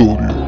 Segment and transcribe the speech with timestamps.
[0.00, 0.39] episodio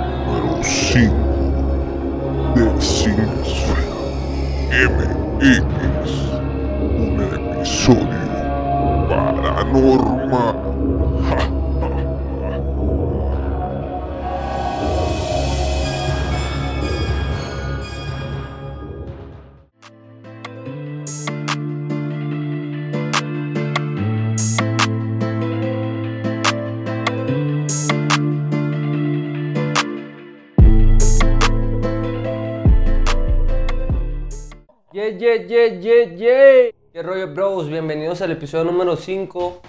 [38.22, 39.60] al episodio número 5.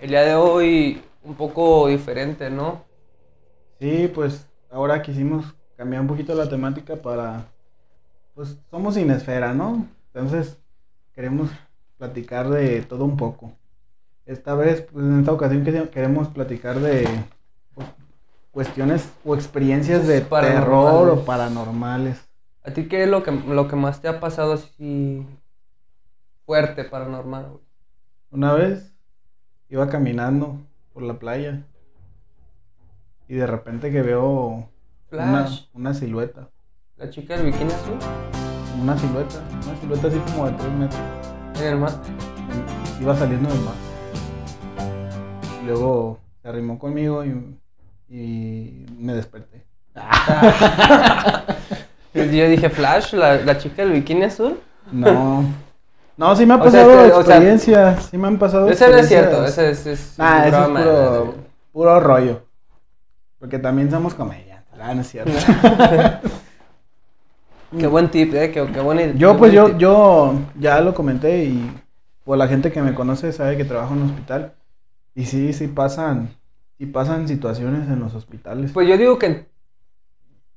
[0.00, 2.84] El día de hoy un poco diferente, ¿no?
[3.78, 5.44] Sí, pues ahora quisimos
[5.76, 7.44] cambiar un poquito la temática para,
[8.34, 9.86] pues somos Inesfera, ¿no?
[10.12, 10.56] Entonces
[11.14, 11.50] queremos
[11.98, 13.52] platicar de todo un poco.
[14.24, 17.06] Esta vez, pues en esta ocasión que- queremos platicar de
[17.74, 17.86] pues,
[18.52, 22.26] cuestiones o experiencias de terror o paranormales.
[22.64, 25.26] ¿A ti qué es lo que, lo que más te ha pasado así
[26.50, 27.46] fuerte, paranormal?
[27.48, 27.60] güey?
[28.32, 28.92] Una vez
[29.68, 30.58] iba caminando
[30.92, 31.62] por la playa
[33.28, 34.68] y de repente que veo
[35.12, 36.48] una, una silueta.
[36.96, 37.94] la chica del bikini azul,
[38.82, 41.00] Una silueta, una silueta así como de 3 metros.
[41.60, 41.92] en el mar.
[43.00, 43.74] Iba saliendo del mar.
[45.62, 47.56] Y luego se arrimó conmigo y,
[48.08, 49.62] y me desperté.
[52.12, 54.58] Yo dije, Flash, la, la chica del bikini azul.
[54.90, 55.44] No.
[56.20, 58.04] No, sí me ha O sea, pasado este, o sea, experiencias.
[58.10, 60.84] sí me han pasado Ese no es cierto, ese es, es Nah, eso es broma,
[61.72, 62.42] puro, rollo.
[63.38, 64.78] Porque también somos comediantes.
[64.78, 65.32] Ah, no es cierto.
[67.78, 69.78] Qué buen tip, eh, qué, qué Yo, pues, buen yo, tip.
[69.78, 71.72] yo ya lo comenté y
[72.24, 74.54] pues la gente que me conoce sabe que trabajo en un hospital.
[75.14, 76.36] Y sí, sí pasan,
[76.78, 78.72] sí pasan situaciones en los hospitales.
[78.72, 79.48] Pues yo digo que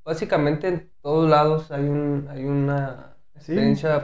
[0.03, 3.55] básicamente en todos lados hay un hay una Sí.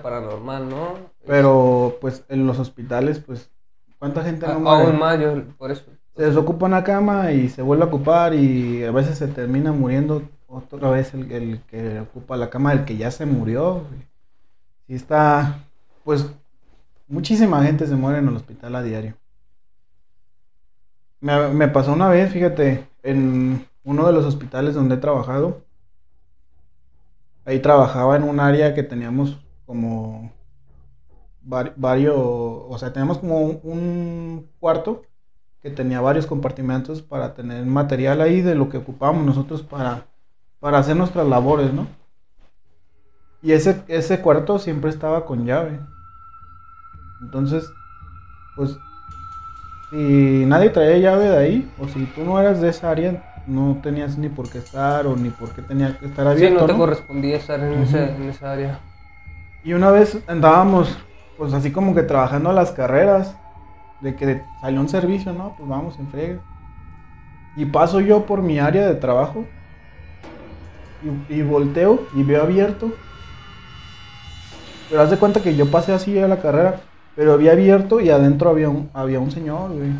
[0.02, 0.94] paranormal, ¿no?
[1.26, 3.50] Pero, pues, en los hospitales, pues,
[3.98, 4.84] ¿cuánta gente no muere?
[4.84, 5.84] aún más, yo por eso.
[6.16, 10.24] Se desocupa una cama y se vuelve a ocupar y a veces se termina muriendo
[10.48, 13.84] otra vez el, el que ocupa la cama del que ya se murió.
[14.88, 15.60] Sí está,
[16.04, 16.30] pues,
[17.08, 19.16] muchísima gente se muere en el hospital a diario.
[21.22, 25.62] Me, me pasó una vez, fíjate, en uno de los hospitales donde he trabajado.
[27.50, 30.32] Ahí trabajaba en un área que teníamos como
[31.42, 35.04] vari- varios, o sea, teníamos como un, un cuarto
[35.62, 40.08] que tenía varios compartimentos para tener material ahí de lo que ocupábamos nosotros para,
[40.60, 41.88] para hacer nuestras labores, ¿no?
[43.42, 45.80] Y ese, ese cuarto siempre estaba con llave.
[47.22, 47.72] Entonces,
[48.56, 48.80] pues,
[49.90, 53.80] si nadie traía llave de ahí, o si tú no eras de esa área, no
[53.84, 56.62] tenías ni por qué estar o ni por qué tenía que estar Sí, abierto.
[56.62, 56.80] no te ¿no?
[56.80, 58.80] correspondía estar en, ese- en esa área.
[59.64, 60.98] Y una vez andábamos,
[61.38, 63.42] pues así como que trabajando a las carreras,
[64.00, 65.56] de que salió un servicio, ¿no?
[65.58, 66.46] Pues vamos en frega.
[67.54, 69.54] Y paso yo por mi área de trabajo
[71.02, 71.10] y,
[71.40, 73.04] y volteo y veo abierto.
[74.88, 78.10] Pero haz de cuenta que yo pasé así a la carrera, pero había abierto y
[78.10, 79.94] adentro había un, había un señor, güey.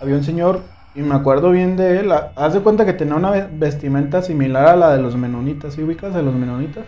[0.00, 2.12] Había un señor y me acuerdo bien de él.
[2.12, 5.74] Ha- Haz de cuenta que tenía una ve- vestimenta similar a la de los menonitas,
[5.74, 6.84] ¿sí ubicas a los menonitas?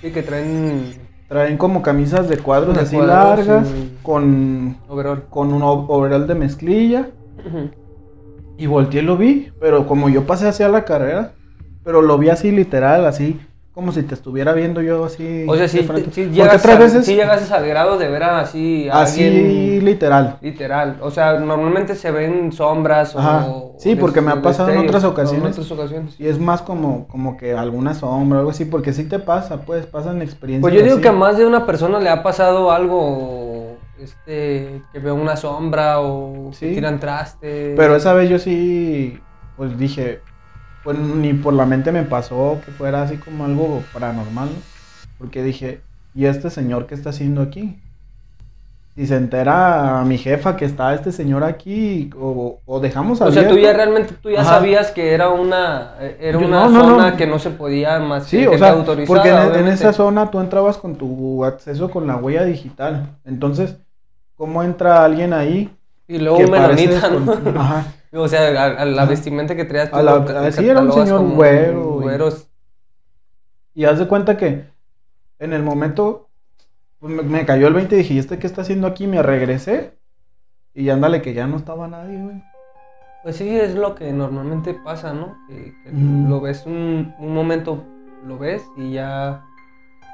[0.00, 3.92] Sí, que traen Traen como camisas de cuadros De así cuadros, largas, sí.
[4.02, 5.24] con, overall.
[5.28, 7.08] con un overall de mezclilla.
[8.56, 11.32] Y volteé y lo vi, pero como yo pasé hacia la carrera,
[11.84, 13.38] pero lo vi así literal, así
[13.78, 15.44] como si te estuviera viendo yo así.
[15.46, 18.88] O sea, si, si llegas, otras a- veces sí llegas al grado de ver así
[18.90, 20.36] a así alguien literal.
[20.40, 20.96] literal.
[21.00, 23.46] O sea, normalmente se ven sombras Ajá.
[23.46, 23.76] o...
[23.78, 25.44] Sí, porque me ha pasado en otras ocasiones.
[25.44, 26.16] En otras ocasiones.
[26.18, 29.58] Y es más como, como que alguna sombra o algo así, porque sí te pasa,
[29.60, 30.62] pues, pasan experiencias.
[30.62, 31.02] Pues yo digo así.
[31.02, 36.00] que a más de una persona le ha pasado algo, este, que ve una sombra
[36.00, 36.66] o Sí.
[36.70, 37.74] que tiran traste.
[37.76, 39.20] Pero esa vez yo sí,
[39.56, 40.18] pues dije,
[40.84, 44.54] pues ni por la mente me pasó que fuera así como algo paranormal, ¿no?
[45.18, 45.80] Porque dije,
[46.14, 47.78] ¿y este señor qué está haciendo aquí?
[48.94, 53.24] Si se entera a mi jefa que está este señor aquí, o, o dejamos O
[53.26, 53.40] abierto.
[53.50, 54.54] sea, tú ya realmente, tú ya Ajá.
[54.54, 57.16] sabías que era una, eh, era Yo- una no, no, zona no.
[57.16, 59.74] que no se podía más Sí, o sea, autorizada, porque en, en obviamente.
[59.74, 63.06] esa zona tú entrabas con tu acceso con la huella digital.
[63.24, 63.76] Entonces,
[64.36, 65.70] ¿cómo entra alguien ahí?
[66.08, 67.84] Y luego con- Ajá.
[68.12, 69.96] O sea, a, a la vestimenta que traías tú.
[69.96, 72.48] A la- ca- sí, era un señor como güero y- güeros.
[73.74, 74.64] Y haz de cuenta que
[75.38, 76.28] en el momento
[76.98, 79.06] pues, me, me cayó el 20 y dije, ¿y este qué está haciendo aquí?
[79.06, 79.98] Me regresé
[80.74, 82.42] y ándale que ya no estaba nadie, güey.
[83.22, 85.36] Pues sí, es lo que normalmente pasa, ¿no?
[85.48, 87.84] Que, lo ves un, un momento,
[88.24, 89.44] lo ves y ya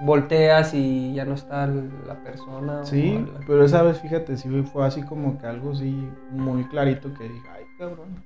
[0.01, 2.85] volteas y ya no está la persona.
[2.85, 7.13] Sí, la- pero esa vez, fíjate, sí fue así como que algo así muy clarito
[7.15, 8.23] que dije, ay, cabrón.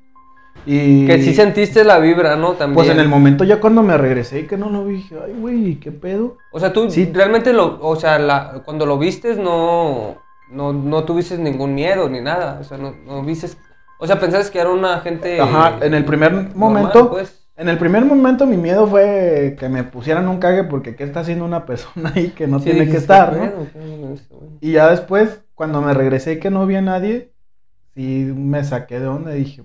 [0.66, 2.52] Y Que sí sentiste la vibra, ¿no?
[2.54, 2.74] También.
[2.74, 5.32] Pues en el momento ya cuando me regresé y que no lo vi, dije, ay,
[5.38, 6.36] güey, ¿qué pedo?
[6.52, 7.08] O sea, tú Sí.
[7.14, 10.16] realmente lo, o sea, la, cuando lo vistes no,
[10.50, 12.58] no, no tuviste ningún miedo ni nada.
[12.60, 13.56] O sea, no, no vistes,
[14.00, 15.40] o sea, pensabas que era una gente.
[15.40, 17.47] Ajá, en el primer normal, momento, pues.
[17.58, 21.20] En el primer momento mi miedo fue que me pusieran un cague porque qué está
[21.20, 23.44] haciendo una persona ahí que no Sí, tiene que estar, "¿Qué ¿no?
[23.50, 23.64] pedo?
[23.64, 24.50] ¿Qué pedo es esto, güey?".
[24.60, 27.32] Y ya después, cuando me regresé y que no vi a nadie,
[27.94, 29.64] sí me saqué de onda y dije,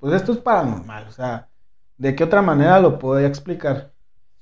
[0.00, 1.48] pues esto es paranormal, o sea,
[1.96, 3.92] ¿de qué otra manera lo podía explicar?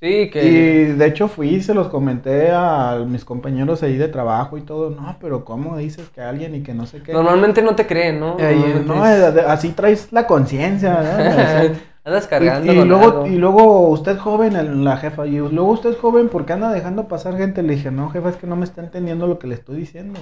[0.01, 0.45] Sí, que.
[0.45, 4.63] Y de hecho fui y se los comenté a mis compañeros ahí de trabajo y
[4.63, 7.13] todo, no, pero ¿cómo dices que alguien y que no sé qué?
[7.13, 8.37] Normalmente no te creen, ¿no?
[8.39, 11.73] Eh, no, eh, así traes la conciencia, ¿verdad?
[12.09, 12.73] Andas Y, cargando.
[12.73, 13.27] y con luego, algo.
[13.27, 17.37] y luego usted joven, la jefa, y luego usted joven, ¿por qué anda dejando pasar
[17.37, 17.63] gente?
[17.63, 20.19] Le dije, no, jefa, es que no me está entendiendo lo que le estoy diciendo.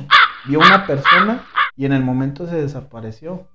[0.47, 1.45] Vio una persona
[1.77, 3.47] y en el momento se desapareció.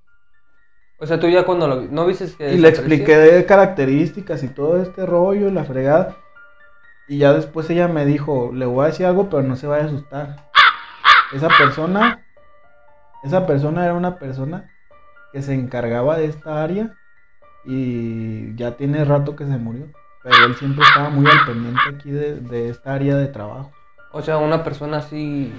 [1.00, 4.44] O sea, tú ya cuando lo vi- ¿no viste que Y le expliqué de características
[4.44, 6.16] y todo este rollo, la fregada.
[7.08, 9.84] Y ya después ella me dijo, le voy a decir algo, pero no se vaya
[9.84, 10.38] a asustar.
[11.34, 12.24] Esa persona,
[13.24, 14.70] esa persona era una persona
[15.34, 16.94] que se encargaba de esta área
[17.66, 19.86] y ya tiene rato que se murió.
[20.24, 23.72] Pero él siempre estaba muy al pendiente aquí de, de esta área de trabajo.
[24.12, 25.52] O sea, una persona así.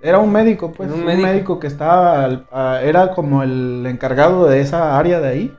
[0.00, 1.60] Era un médico, pues, un un médico, médico.
[1.60, 5.56] que estaba, al- a- era como el encargado de esa área de ahí.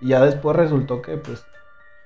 [0.00, 1.44] Y ya después resultó que, pues,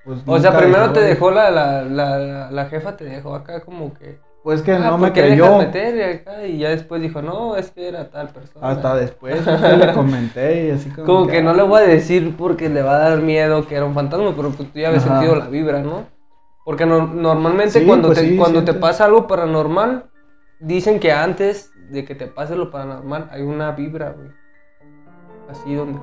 [0.03, 3.33] pues O sea, primero dejó te de- dejó la, la, la, la jefa, te dejó
[3.35, 4.19] acá como que.
[4.43, 5.57] Pues que ah, no me ¿por qué dejas creyó.
[5.59, 6.47] meter y acá?
[6.47, 8.67] Y ya después dijo, no, es que era tal persona.
[8.69, 12.35] Hasta después le comenté y así como, Como que no ah, le voy a decir
[12.35, 15.05] porque le va a dar miedo que era un fantasma, pero pues tú ya habías
[15.05, 15.19] Ajá.
[15.19, 16.05] sentido la vibra, ¿no?
[16.65, 20.09] Porque no- normalmente Sí, cuando, pues te, sí, cuando te pasa algo paranormal,
[20.59, 24.29] dicen que antes de que te pase lo paranormal hay una vibra, güey.
[25.49, 25.99] Así donde...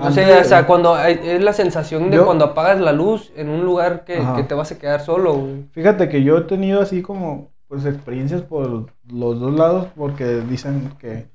[0.00, 3.48] No sé, o sea, cuando es la sensación de Yo- cuando apagas la luz en
[3.48, 5.64] un lugar que, que te vas a quedar solo, güey.
[5.72, 10.90] Fíjate que yo he tenido así como, pues, experiencias por los dos lados porque dicen
[10.98, 11.28] que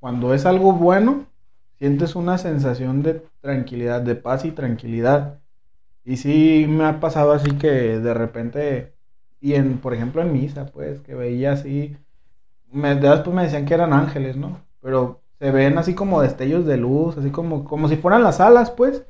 [0.00, 1.26] cuando es algo bueno,
[1.78, 5.38] sientes una sensación de tranquilidad, de paz y tranquilidad.
[6.04, 8.94] Y sí me ha pasado así que de repente,
[9.40, 11.96] y en, por ejemplo, en misa, pues, que veía así,
[12.70, 14.60] me, después me decían que eran ángeles, ¿no?
[14.80, 18.70] Pero se ven así como destellos de luz, así como, como si fueran las alas,
[18.70, 19.04] pues.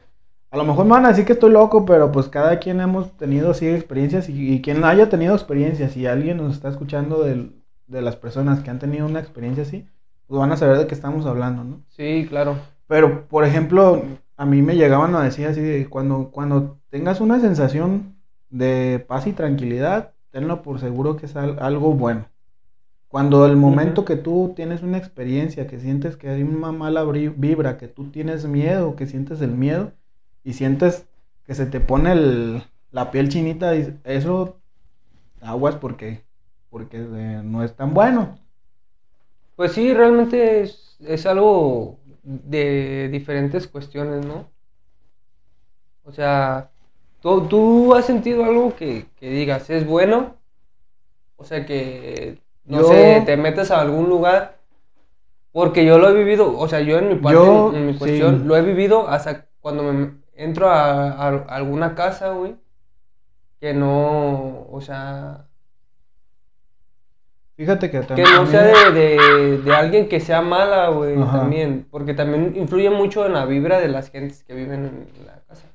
[0.50, 3.16] A lo mejor me van a decir que estoy loco, pero pues cada quien hemos
[3.16, 7.62] tenido así experiencias y, y quien haya tenido experiencias y alguien nos está escuchando del-
[7.86, 9.86] de las personas que han tenido una experiencia así,
[10.26, 11.82] pues van a saber de qué estamos hablando, ¿no?
[11.88, 12.56] Sí, claro.
[12.86, 14.02] Pero, por ejemplo,
[14.36, 18.16] a mí me llegaban a decir así de cuando, cuando tengas una sensación
[18.50, 22.26] de paz y tranquilidad, tenlo por seguro que es al- algo bueno.
[23.08, 27.78] Cuando el momento que tú tienes una experiencia, que sientes que hay una mala vibra,
[27.78, 29.92] que tú tienes miedo, que sientes el miedo
[30.44, 31.06] y sientes
[31.44, 34.60] que se te pone el- la piel chinita, y eso
[35.40, 36.24] aguas porque,
[36.70, 38.38] porque eh, no es tan bueno.
[39.56, 44.50] Pues sí, realmente es, es algo de diferentes cuestiones, ¿no?
[46.04, 46.70] O sea,
[47.20, 50.36] ¿tú, tú has sentido algo que, que digas, es bueno?
[51.36, 54.56] O sea, que, no Yo- sé, te metes a algún lugar.
[55.52, 57.98] Porque yo lo he vivido, o sea, yo en mi parte, Yo, en mi sí.
[57.98, 62.56] cuestión, lo he vivido hasta cuando me entro a, a alguna casa, güey,
[63.58, 65.46] que no, o sea,
[67.56, 68.28] Fíjate que Que también...
[68.34, 71.38] no sea de, de, de alguien que sea mala, güey, Ajá.
[71.38, 71.86] también.
[71.90, 75.66] Porque también influye mucho en la vibra de las gentes que viven en la casa.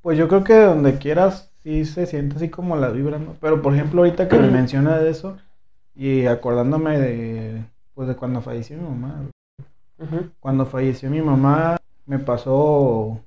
[0.00, 3.34] Pues yo creo que donde quieras sí se siente así como la vibra, ¿no?
[3.40, 5.36] Pero por ejemplo, ahorita que me menciona de eso
[5.96, 9.30] y acordándome de pues de cuando falleció mi mamá.
[10.40, 13.20] Cuando falleció mi mamá me pasó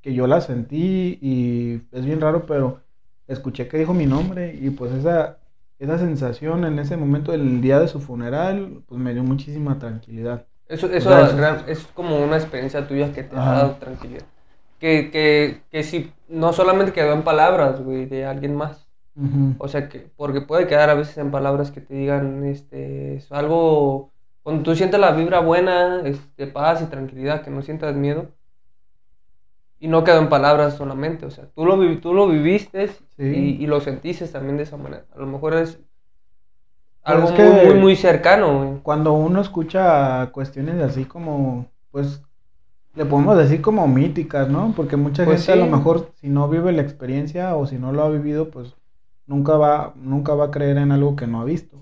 [0.00, 2.80] que yo la sentí y es bien raro, pero
[3.26, 5.38] escuché que dijo mi nombre y pues esa
[5.78, 10.46] esa sensación en ese momento el día de su funeral pues me dio muchísima tranquilidad.
[10.68, 14.24] Eso, eso sea, es como una experiencia tuya que te ha dado tranquilidad.
[14.78, 18.87] Que, que, que si no solamente quedó en palabras, güey, de alguien más.
[19.18, 19.54] Ujú.
[19.58, 23.32] O sea, que porque puede quedar a veces en palabras que te digan, este, es
[23.32, 28.28] algo, cuando tú sientes la vibra buena, este, paz y tranquilidad, que no sientas miedo.
[29.80, 33.22] Y no quedó en palabras solamente, o sea, tú lo, tú lo viviste Sí.
[33.58, 35.04] y, y lo sentiste también de esa manera.
[35.14, 35.78] A lo mejor es
[37.02, 38.80] algo es que- muy, muy, muy cercano, güey.
[38.82, 42.22] cuando uno escucha cuestiones así como, pues,
[42.94, 44.72] le podemos decir como míticas, ¿no?
[44.74, 45.70] Porque mucha Pues gente a sí.
[45.70, 48.74] lo mejor si no vive la experiencia o si no lo ha vivido, pues
[49.28, 51.78] nunca va, nunca va a creer en algo que no ha visto.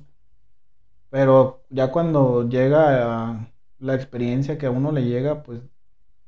[1.11, 3.49] Pero ya cuando llega a
[3.79, 5.61] la experiencia que a uno le llega, pues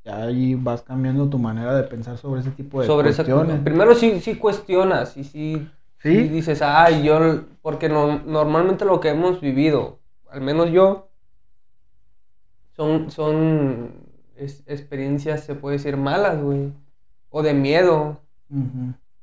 [0.03, 3.61] ya ahí vas cambiando tu manera de pensar sobre ese tipo de sobre esa cuestiones.
[3.63, 5.69] Primero sí, sí cuestionas y sí,
[6.01, 6.11] Sí.
[6.11, 7.19] sí dices, ay, yo,
[7.61, 9.99] porque no, normalmente lo que hemos vivido,
[10.29, 11.09] al menos yo,
[12.75, 13.91] son, son
[14.35, 16.71] es- experiencias, se puede decir, malas, güey.
[17.29, 18.21] O de miedo,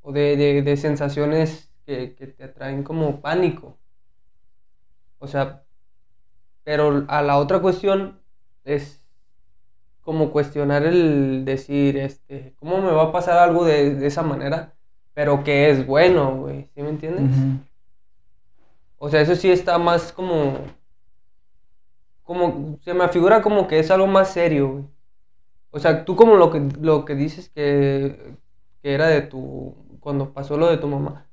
[0.03, 3.78] o de, de, de sensaciones que, que te atraen como pánico.
[5.19, 5.62] O sea,
[6.64, 8.21] pero a la otra cuestión
[8.64, 9.07] es
[10.02, 14.75] como cuestionar el decir, este, ¿cómo me va a pasar algo de, de esa manera?
[15.14, 17.31] Pero que es bueno, güey, ¿sí me entiendes?
[18.99, 20.59] O sea, eso sí está más como,
[22.23, 24.85] como, se me figura como que es algo más serio, güey.
[25.71, 28.37] O sea, tú como lo que, lo que dices que,
[28.83, 31.25] que era de tu, cuando pasó lo de tu mamá,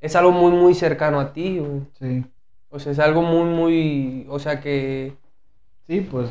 [0.00, 1.82] es algo muy, muy cercano a ti, güey.
[1.98, 2.24] Sí.
[2.70, 5.16] O sea, es algo muy, muy, o sea, que,
[5.86, 6.28] Sí, pues,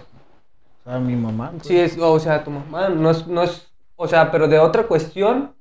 [0.85, 1.51] o sea, mi mamá.
[1.51, 1.67] pues.
[1.67, 4.83] sí es, o sea, tu mamá, no es, no es, o sea, pero de otra
[4.83, 5.55] cuestión,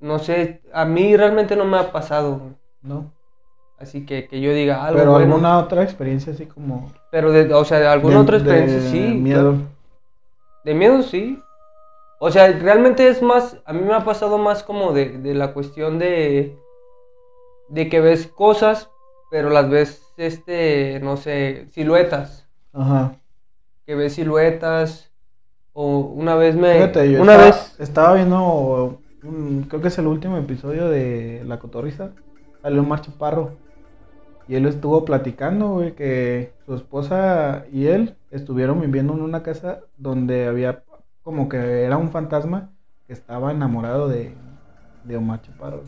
[0.00, 2.52] no sé, a mí realmente no me ha pasado, güey.
[2.82, 3.12] ¿no?
[3.78, 5.26] Así que, que yo diga algo Pero bueno.
[5.34, 6.90] alguna otra experiencia así como...
[7.10, 9.00] Pero, de, o sea, de alguna de- otra experiencia, de sí.
[9.14, 9.56] Miedo.
[10.64, 11.40] De miedo, sí.
[12.20, 15.52] O sea, realmente es más, a mí me ha pasado más como de, de la
[15.52, 16.56] cuestión de,
[17.68, 18.90] de que ves cosas,
[19.30, 22.48] pero las ves, este, no sé, siluetas.
[22.72, 23.14] Ajá.
[23.86, 25.12] Que ves siluetas.
[25.72, 26.74] O una vez me...
[26.74, 27.76] Fíjate, yo una estaba, vez...
[27.78, 32.10] estaba viendo, un- creo que es el último episodio de La Cotorrisa.
[32.62, 33.52] Salió Omar Chaparro.
[34.48, 39.80] Y él estuvo platicando, güey, que su esposa y él estuvieron viviendo en una casa
[39.98, 40.82] donde había
[41.22, 42.70] como que era un fantasma
[43.06, 44.34] que estaba enamorado de,
[45.04, 45.82] de Omar Chaparro.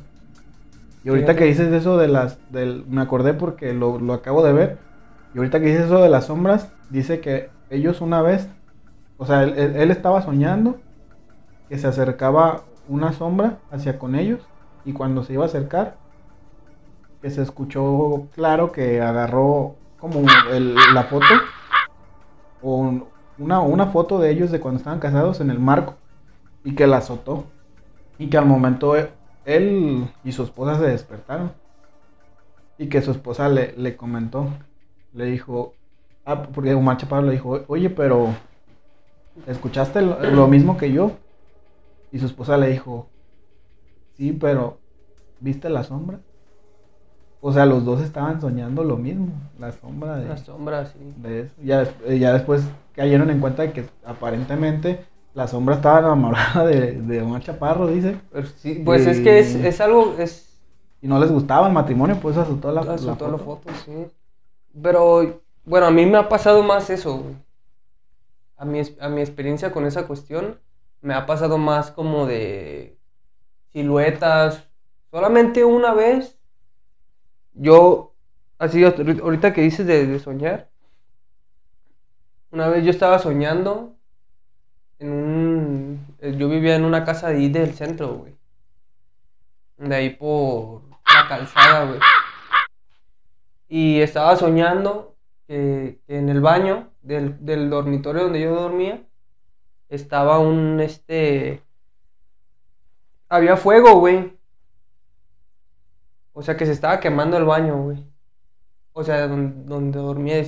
[1.02, 4.52] Y ahorita que dices eso de las, del, me acordé porque lo, lo acabo de
[4.52, 4.78] ver.
[5.34, 8.48] Y ahorita que dices eso de las sombras, dice que ellos una vez,
[9.16, 10.76] o sea, él, estaba soñando
[11.68, 14.40] que se acercaba una sombra hacia con ellos
[14.84, 15.96] y cuando se iba a acercar,
[17.22, 21.26] que se escuchó claro que agarró como el- la foto
[22.62, 23.06] o
[23.40, 25.94] una, una foto de ellos de cuando estaban casados en el marco
[26.64, 27.44] y que la azotó
[28.18, 29.10] y que al momento e-
[29.44, 31.52] él y su esposa se despertaron
[32.78, 34.48] y que su esposa le, le comentó,
[35.14, 35.74] le dijo,
[36.24, 38.34] ah, porque Omar Chaparro le dijo, oye, pero
[39.46, 41.12] ¿escuchaste lo, lo mismo que yo?
[42.12, 43.06] Y su esposa le dijo,
[44.16, 44.78] sí, pero
[45.40, 46.20] ¿viste la sombra?
[47.42, 49.28] O sea, los dos estaban soñando lo mismo,
[49.58, 50.98] la sombra de, Una sombra, sí.
[51.22, 51.54] de eso.
[51.64, 52.64] Ya, eh, ya después
[53.00, 58.20] cayeron en cuenta de que aparentemente la sombra estaba enamorada de, de Omar Chaparro, dice,
[58.58, 60.60] sí, pues es que es, es algo, es,
[61.00, 63.38] y no les gustaba el matrimonio, pues azotó la, la Azotó la foto.
[63.38, 64.06] foto, sí.
[64.82, 67.36] Pero, bueno, a mí me ha pasado más eso, güey.
[68.56, 70.60] A mi, a mi experiencia con esa cuestión,
[71.00, 72.98] me ha pasado más como de
[73.72, 74.68] siluetas.
[75.10, 76.38] Solamente una vez,
[77.54, 78.14] yo,
[78.58, 80.70] así, ahorita ahorita que dices de, de soñar,
[82.50, 83.96] una vez yo estaba soñando
[84.98, 86.16] en un...
[86.18, 88.36] eh, Yo vivía en una casa de ahí del centro, güey.
[89.78, 92.00] De ahí por la calzada, güey.
[93.68, 95.16] Y estaba soñando
[95.48, 99.02] que, en el baño del, del dormitorio donde yo dormía
[99.88, 101.62] estaba un, este...
[103.28, 104.36] Había fuego, güey.
[106.32, 108.04] O sea, que se estaba quemando el baño, güey.
[108.92, 110.42] O sea, donde, dormía.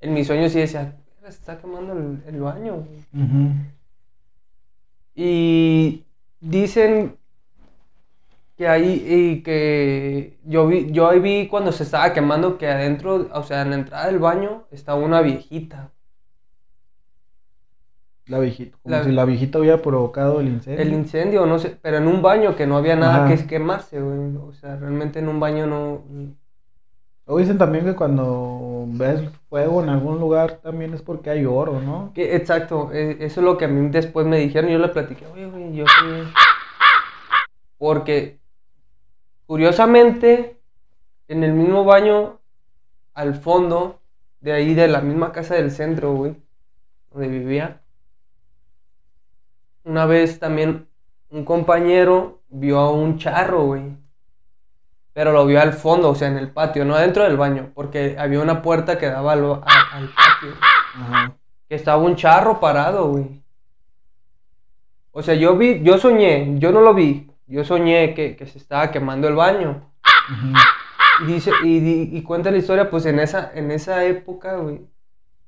[0.00, 0.96] En mis sueños sí decía,
[1.28, 2.84] está quemando el, el baño.
[5.14, 6.04] Y
[6.40, 7.16] dicen
[8.56, 13.28] que ahí y que yo vi, yo ahí vi cuando se estaba quemando que adentro,
[13.32, 15.90] o sea, en la entrada del baño estaba una viejita.
[18.26, 20.82] La viejita, como La- si la viejita hubiera provocado el incendio.
[20.82, 23.34] El incendio, no sé, pero en un baño que no había nada Ajá.
[23.34, 24.36] que quemarse, güey.
[24.36, 26.02] O sea, realmente en un baño no.
[27.30, 29.20] O dicen también que cuando ves
[29.50, 32.10] fuego en algún lugar también es porque hay oro, ¿no?
[32.14, 34.70] Que, exacto, e- eso es lo que a mí después me dijeron.
[34.70, 36.32] Yo le platiqué, oye, güey, yo sí.
[37.76, 38.40] Porque,
[39.46, 40.58] curiosamente,
[41.28, 42.38] en el mismo baño,
[43.12, 44.00] al fondo,
[44.40, 46.34] de ahí de la misma casa del centro, güey,
[47.12, 47.82] donde vivía,
[49.84, 50.88] una vez también
[51.28, 54.07] un compañero vio a un charro, güey.
[55.18, 58.14] Pero lo vio al fondo, o sea, en el patio, no adentro del baño, porque
[58.16, 59.40] había una puerta que daba al,
[60.14, 60.54] patio.
[60.94, 61.32] Ajá.
[61.68, 63.42] que estaba un charro parado, güey.
[65.10, 68.58] O sea, yo vi, yo soñé, yo no lo vi, yo soñé que, que se
[68.58, 69.90] estaba quemando el baño.
[71.22, 74.82] Y dice, y, di- y cuenta la historia, pues en esa, en esa época, güey,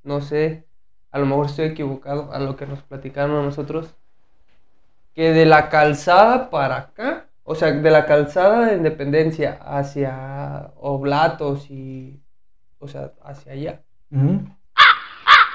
[0.03, 0.67] no sé,
[1.13, 3.95] a lo mejor estoy equivocado a lo que nos platicaron a nosotros,
[5.15, 11.69] que de la calzada para acá, o sea, de la calzada de Independencia hacia Oblatos
[11.69, 12.23] y,
[12.79, 13.81] o sea, hacia allá,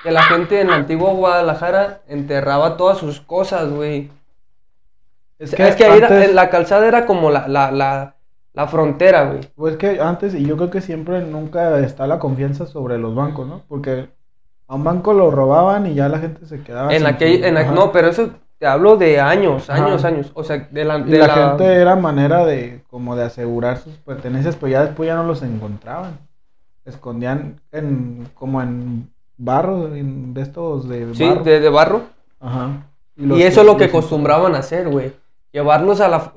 [0.03, 4.11] que la gente en la antigua Guadalajara enterraba todas sus cosas, güey.
[5.39, 8.15] Es Es que, ahí era- la calzada era como la, la, la,
[8.51, 9.39] la frontera, güey.
[9.55, 13.47] Pues que antes, y yo creo que siempre nunca está la confianza sobre los bancos,
[13.47, 13.61] ¿no?
[13.69, 14.09] Porque
[14.67, 17.71] a un banco lo robaban y ya la gente se quedaba En aquel, en Ajá.
[17.71, 18.31] no, pero eso
[18.65, 20.07] te hablo de años, años, Ajá.
[20.07, 20.31] años.
[20.33, 23.77] O sea, de la, Y de la, la- gente era manera de como de asegurar
[23.77, 26.17] sus pertenencias, pero ya después ya no los encontraban.
[26.83, 31.43] Escondían en como en barro, en de estos de sí, barro.
[31.43, 32.01] de, de barro.
[32.39, 32.69] Ajá.
[33.15, 35.13] Y, eso es lo que acostumbraban a hacer, güey.
[35.51, 36.31] Llevarlos a la,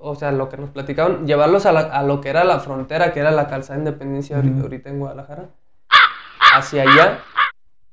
[0.00, 3.12] o sea, lo que nos platicaban, llevarlos a, la- a lo que era la frontera,
[3.12, 5.44] que era la calzada de Independencia ahorita en Guadalajara.
[6.56, 7.18] Hacia allá,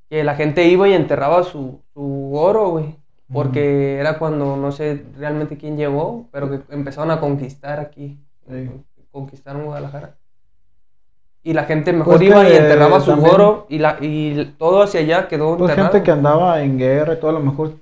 [0.10, 2.96] que la gente iba y enterraba su, su oro, güey.
[3.32, 8.20] Porque era cuando, no sé realmente quién llegó, pero que empezaron a conquistar aquí.
[8.50, 8.70] Sí.
[9.12, 10.16] Conquistaron Guadalajara.
[11.42, 15.00] Y la gente mejor Pues iba y enterraba su oro y, la, y todo hacia
[15.00, 15.92] allá quedó Pues enterrado.
[15.92, 17.74] gente que andaba en guerra y todo, a lo mejor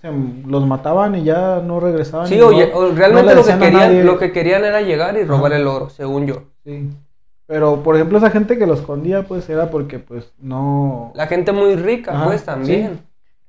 [0.00, 0.10] se,
[0.46, 2.26] los mataban y ya no regresaban.
[2.26, 5.16] Sí, oye, no- o no realmente le lo, que querían, lo que querían era llegar
[5.16, 5.60] y robar Ajá.
[5.60, 6.42] el oro, según yo.
[6.64, 6.90] Sí.
[7.46, 11.12] Pero, por ejemplo, esa gente que lo escondía, pues, era porque, pues, no...
[11.14, 13.00] La gente muy rica, Ajá, pues también.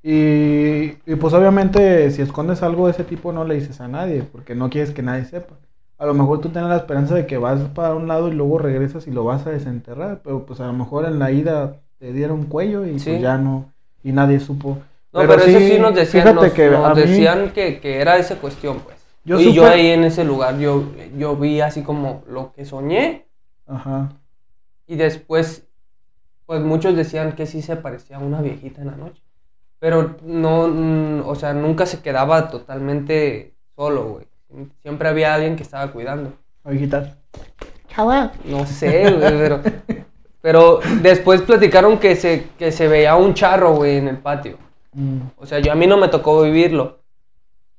[0.05, 4.23] Y, y, pues, obviamente, si escondes algo de ese tipo, no le dices a nadie,
[4.23, 5.55] porque no quieres que nadie sepa.
[5.97, 8.57] A lo mejor tú tienes la esperanza de que vas para un lado y luego
[8.59, 12.11] regresas y lo vas a desenterrar, pero, pues, a lo mejor en la ida te
[12.11, 13.11] dieron cuello y, Sí.
[13.11, 13.71] pues, ya no...
[14.03, 14.77] Y nadie supo.
[15.13, 18.35] No, pero, eso sí nos decían, nos, que nos mí- decían que, que era esa
[18.35, 18.97] cuestión, pues.
[19.23, 20.83] Yo y yo ahí en ese lugar, yo,
[21.17, 23.25] yo vi así como lo que soñé
[23.65, 24.09] Ajá.
[24.85, 25.65] y después,
[26.45, 29.22] pues muchos decían que sí se parecía a una viejita en la noche.
[29.83, 34.67] Pero no, mm, o sea, nunca se quedaba totalmente solo, güey.
[34.81, 36.31] Siempre había alguien que estaba cuidando.
[36.63, 37.17] Ojitas.
[38.45, 39.59] No sé, güey, pero...
[40.39, 44.57] Pero después platicaron que se, que se veía un charro, güey, en el patio.
[44.93, 45.19] Mm.
[45.35, 46.99] O sea, yo a mí no me tocó vivirlo.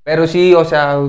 [0.03, 1.01] Pero sí, o sea,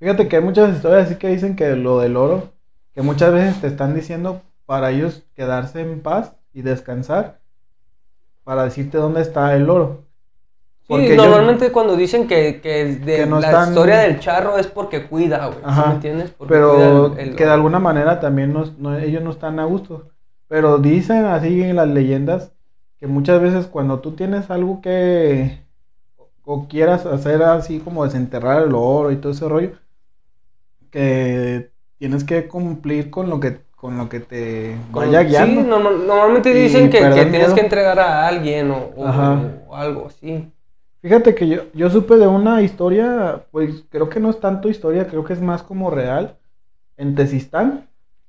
[0.00, 2.50] Fíjate que hay muchas historias así que dicen que lo del oro,
[2.94, 7.39] que muchas veces te están diciendo para ellos quedarse en paz y descansar,
[8.50, 10.02] para decirte dónde está el oro.
[10.88, 14.58] sí, ellos- normalmente cuando dicen que, que de Que no la están- historia del charro
[14.58, 15.58] es porque cuida, güey.
[15.58, 16.30] ¿sí Ajá, me entiendes?
[16.36, 19.66] Porque Pero cuida el- el que de alguna manera también no- ellos no están a
[19.66, 20.08] gusto.
[20.48, 22.50] Pero dicen así en las leyendas
[22.98, 25.60] que muchas veces cuando tú tienes algo que
[26.42, 29.74] o quieras hacer así como desenterrar el oro y todo ese rollo,
[30.90, 35.62] que tienes que cumplir con lo que con lo que te Con- vaya guiando.
[35.62, 37.54] Sí, normal- normalmente dicen que, que tienes miedo.
[37.54, 40.52] que entregar a alguien o, o- algo así.
[41.00, 45.06] Fíjate que yo, yo supe de una historia, pues creo que no es tanto historia,
[45.06, 46.36] creo que es más como real,
[46.98, 47.86] en Tezistán,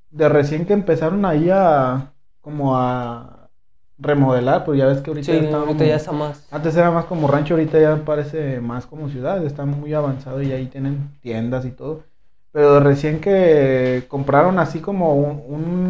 [0.10, 3.50] de recién que empezaron ahí a, como a
[3.98, 6.48] remodelar, pues ya ves que ahorita Sí, ya está ahorita como- ya está más.
[6.50, 10.54] Antes era más como rancho, ahorita ya parece más como ciudad, está muy avanzado y
[10.54, 12.04] ahí tienen tiendas y todo.
[12.52, 15.44] Pero recién que compraron así como un-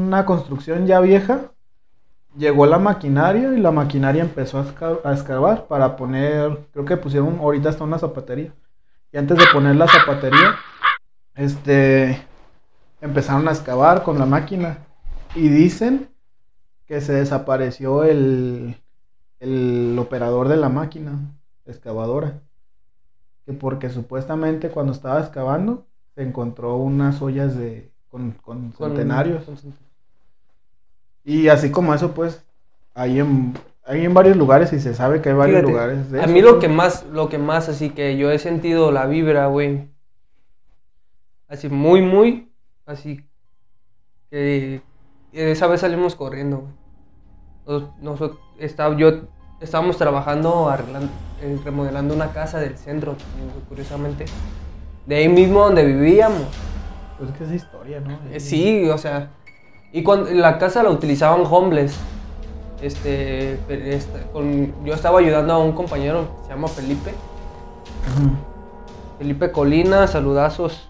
[0.07, 1.51] una construcción ya vieja,
[2.37, 7.39] llegó la maquinaria y la maquinaria empezó a, esca- excavar para poner, creo que pusieron,
[7.39, 8.53] ahorita está una zapatería.
[9.11, 10.55] Y antes de poner la zapatería,
[11.35, 12.21] este,
[13.01, 14.77] empezaron a excavar con la máquina.
[15.35, 16.09] Y dicen
[16.85, 18.75] que se desapareció el,
[19.39, 21.13] el operador de la máquina
[21.65, 22.41] excavadora.
[23.45, 29.43] Que porque supuestamente cuando estaba excavando se encontró unas ollas de con, con Con- centenarios.
[29.45, 29.55] con
[31.23, 32.43] Y así como eso, pues,
[32.93, 33.53] hay en,
[33.85, 36.33] hay en varios lugares y se sabe que hay varios Fíjate, lugares de a eso,
[36.33, 36.61] mí lo pues.
[36.61, 39.87] que más, lo que más así que yo he sentido la vibra, güey.
[41.47, 42.49] Así muy, muy,
[42.85, 43.25] así
[44.29, 44.81] que
[45.33, 46.67] esa vez salimos corriendo,
[47.65, 47.83] güey.
[48.01, 48.19] Nos-
[48.59, 49.21] estaba, yo
[49.61, 51.09] estábamos trabajando arreglando,
[51.41, 53.15] eh, remodelando una casa del centro,
[53.69, 54.25] curiosamente.
[55.05, 56.43] De ahí mismo donde vivíamos.
[57.17, 58.19] Pues es que es historia, ¿no?
[58.31, 59.29] Eh, Sí, o sea,
[59.91, 61.97] y cuando la casa la utilizaban homeless.
[62.81, 67.13] Este, este, con- yo estaba ayudando a un compañero que se llama Felipe.
[69.19, 70.89] Felipe Colina, saludazos.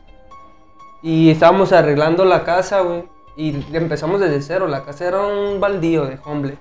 [1.03, 3.03] Y estábamos arreglando la casa, güey.
[3.35, 4.67] Y empezamos desde cero.
[4.67, 6.59] La casa era un baldío de homeless.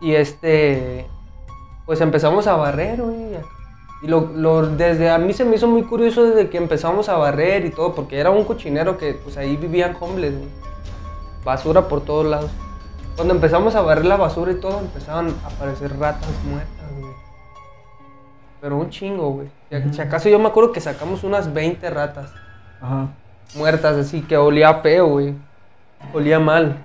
[0.00, 1.06] Y este,
[1.84, 3.34] pues empezamos a barrer, güey.
[4.02, 7.16] Y lo, lo- desde a mí se me hizo muy curioso desde que empezamos a
[7.16, 10.48] barrer y todo, porque era un cochinero que pues ahí vivían homeless, güey.
[11.44, 12.50] Basura por todos lados.
[13.16, 17.12] Cuando empezamos a barrer la basura y todo, empezaban a aparecer ratas muertas, güey.
[18.60, 19.48] Pero un chingo, güey.
[19.70, 22.30] Si- Si acaso yo me acuerdo que sacamos unas 20 ratas
[22.80, 23.08] Ajá.
[23.56, 25.34] muertas, así que olía feo, güey.
[26.14, 26.76] Olía mal.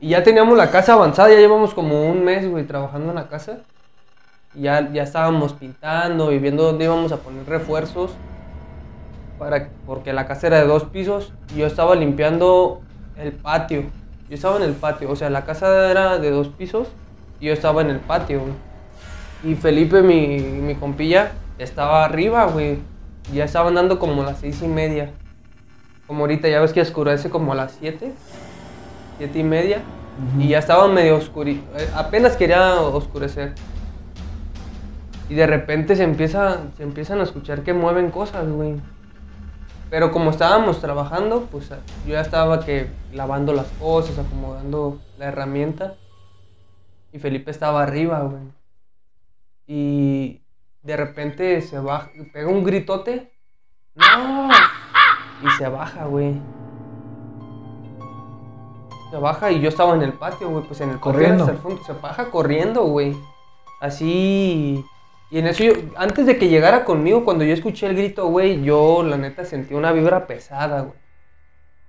[0.00, 3.28] Y ya teníamos la casa avanzada, ya llevamos como un mes, güey, trabajando en la
[3.28, 3.58] casa.
[4.54, 8.12] Ya, ya estábamos pintando y viendo dónde íbamos a poner refuerzos.
[9.38, 12.82] Para, porque la casa era de dos pisos y yo estaba limpiando
[13.16, 13.84] el patio.
[14.28, 16.88] Yo estaba en el patio, o sea, la casa era de dos pisos
[17.40, 18.52] y yo estaba en el patio, güey.
[19.42, 22.78] Y Felipe, mi, mi compilla, estaba arriba, güey.
[23.32, 25.10] Ya estaban dando como las seis y media.
[26.06, 28.12] Como ahorita ya ves que oscurece como a las siete.
[29.16, 29.80] Siete y media.
[30.38, 31.62] Y ya estaba medio oscuri...
[31.76, 33.54] eh, Apenas quería oscurecer.
[35.30, 38.74] Y de repente se, empieza, se empiezan a escuchar que mueven cosas, güey.
[39.88, 45.94] Pero como estábamos trabajando, pues yo ya estaba que lavando las cosas, acomodando la herramienta.
[47.12, 48.42] Y Felipe estaba arriba, güey.
[49.68, 50.42] Y
[50.82, 53.32] de repente se baja, pega un gritote.
[53.94, 54.48] ¡No!
[55.44, 56.34] Y se baja, güey.
[59.12, 61.44] Se baja y yo estaba en el patio, güey, pues en el Corriendo.
[61.44, 61.84] hasta el fondo.
[61.84, 63.16] Se baja corriendo, güey.
[63.80, 64.84] Así.
[65.30, 68.62] Y en eso yo, antes de que llegara conmigo, cuando yo escuché el grito, güey,
[68.62, 70.98] yo la neta sentí una vibra pesada, güey.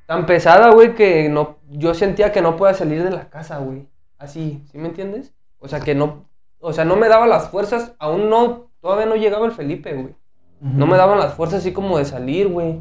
[0.06, 3.88] Tan pesada, güey, que no, yo sentía que no podía salir de la casa, güey.
[4.20, 5.34] Así, ¿sí me entiendes?
[5.58, 9.16] O sea, que no, o sea, no me daba las fuerzas, aún no, todavía no
[9.16, 10.16] llegaba el Felipe, güey.
[10.60, 12.80] No me daban las fuerzas así como de salir, güey.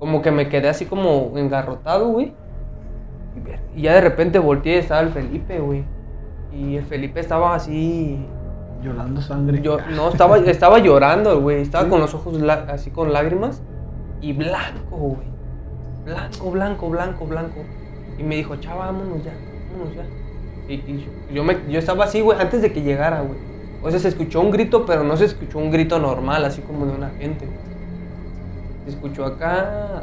[0.00, 2.34] Como que me quedé así como engarrotado, güey.
[3.76, 5.84] Y ya de repente volteé y estaba el Felipe, güey.
[6.52, 8.26] Y el Felipe estaba así.
[8.84, 9.62] Llorando sangre.
[9.62, 11.62] Yo, no, estaba, estaba llorando, güey.
[11.62, 13.62] Estaba con los ojos así con lágrimas.
[14.20, 15.34] Y blanco, güey.
[16.04, 17.60] Blanco, blanco, blanco, blanco.
[18.18, 19.32] Y me dijo, chava, vámonos ya,
[19.72, 20.04] vámonos ya.
[20.68, 23.38] Y, y yo, yo me, yo estaba así, güey, antes de que llegara, güey.
[23.82, 26.86] O sea, se escuchó un grito, pero no se escuchó un grito normal, así como
[26.86, 27.48] de una gente.
[28.84, 30.02] Se escuchó acá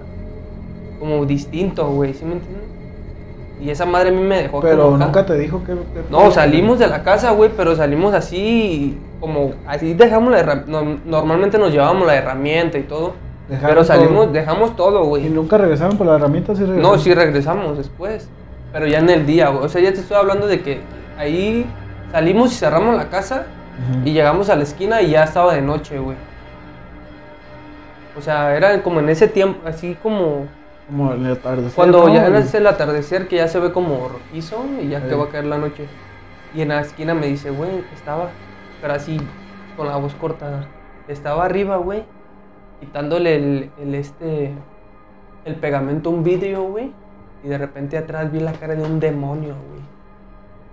[0.99, 2.80] como distinto, güey, ¿sí me entiendes?
[3.61, 5.73] Y esa madre a mí me dejó Pero como nunca te dijo que.
[5.73, 10.81] que- No, salimos de la casa, güey, pero salimos así, como, así dejamos la herramienta,
[11.05, 13.13] normalmente nos llevábamos la herramienta y todo,
[13.47, 14.33] Dejaron pero salimos, todo.
[14.33, 15.29] dejamos todo, ¿Y güey.
[15.29, 16.55] nunca regresaron por la herramienta?
[16.55, 16.63] ¿Sí?
[16.65, 18.27] No, sí regresamos después,
[18.73, 20.81] pero ya en el día, güey, o sea, ya te estoy hablando de que
[21.19, 21.65] ahí
[22.11, 23.45] salimos y cerramos la casa
[24.03, 26.17] y llegamos a la esquina y ya estaba de noche, güey.
[28.17, 30.45] O sea, era como en ese tiempo, así como
[30.91, 31.73] Como el atardecer.
[31.73, 32.13] cuando ¿no?
[32.13, 35.15] ya es el atardecer, que ya se ve como rojizo y ya que Sí.
[35.15, 35.87] va a caer la noche.
[36.53, 38.29] Y en la esquina me dice, güey, estaba,
[38.81, 39.17] pero así,
[39.77, 40.67] con la voz cortada.
[41.07, 42.03] Estaba arriba, güey,
[42.81, 44.53] quitándole el, el este,
[45.45, 46.91] el pegamento a un vidrio, güey.
[47.43, 49.81] Y de repente atrás vi la cara de un demonio, güey.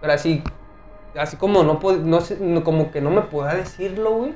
[0.00, 0.42] Pero así,
[1.16, 4.34] así como no, no- como que no me podía decirlo, güey.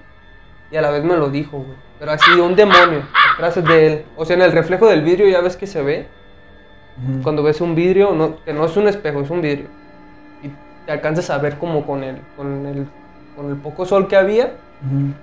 [0.70, 1.76] Y a la vez me lo dijo, güey.
[2.02, 3.02] Pero así un demonio,
[3.34, 4.04] atrás de él.
[4.16, 6.08] O sea, en el reflejo del vidrio ya ves que se ve
[7.00, 7.22] Ujú.
[7.22, 9.66] cuando ves un vidrio, no, que no es un espejo, es un vidrio.
[10.42, 10.50] Y
[10.84, 12.88] te alcanzas a ver como con el, con el,
[13.36, 14.46] con el poco sol que había.
[14.46, 15.14] Ujú.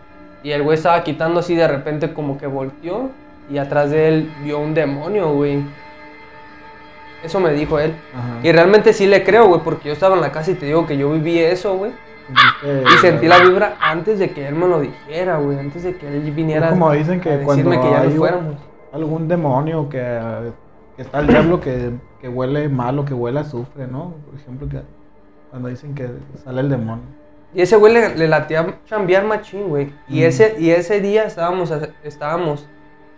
[0.42, 3.10] Y el güey estaba quitando así de repente como que volteó.
[3.52, 5.62] Y atrás de él vio un demonio, güey.
[7.26, 7.94] Eso me dijo él.
[8.15, 8.39] Ajá.
[8.42, 10.88] Y realmente sí le creo, güey, porque yo estaba en la casa y te digo
[10.88, 11.92] que yo viví eso, güey.
[12.63, 15.58] Y sentí la vibra antes de que él me lo dijera, güey.
[15.60, 18.56] Antes de que él viniera Como dicen que a cuando decirme que ya un- fuéramos.
[18.92, 20.20] algún demonio que,
[20.96, 24.13] que está el diablo que, que huele mal o que huele a azufre, ¿no?
[24.30, 24.82] Por ejemplo, que
[25.50, 26.10] cuando dicen que
[26.44, 27.04] sale el demonio.
[27.54, 29.92] Y ese güey le, le latía chambear machín, güey.
[30.08, 30.24] Y, Mm.
[30.26, 32.68] ese, y ese día estábamos, estábamos,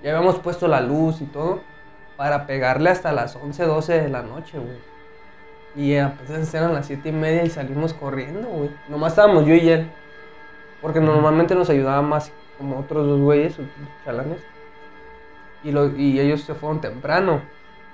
[0.04, 1.60] ya habíamos puesto la luz y todo,
[2.16, 4.78] para pegarle hasta las 11, 12 de la noche, güey.
[5.76, 8.70] Y apenas eran las 7 y media y salimos corriendo, güey.
[8.90, 9.90] Nomás estábamos yo y él.
[10.82, 13.56] Porque normalmente nos ayudaba más como otros dos güeyes,
[14.04, 14.40] chalanes.
[15.64, 17.42] Y, lo- y ellos se fueron temprano.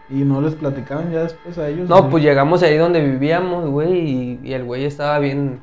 [0.09, 1.89] Y no les platicaban ya después a ellos.
[1.89, 5.59] No, pues llegamos ahí donde vivíamos, güey, y, y el güey estaba bien.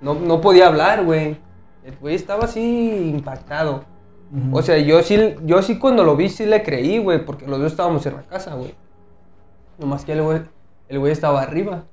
[0.00, 1.36] No, no podía hablar, güey.
[1.84, 3.84] El güey estaba así impactado.
[4.52, 7.58] O sea, yo sí, yo sí cuando lo vi sí le creí, güey, porque los
[7.58, 8.72] dos estábamos en la casa, güey.
[9.76, 10.42] Nomás que el güey,
[10.90, 11.84] el güey estaba arriba.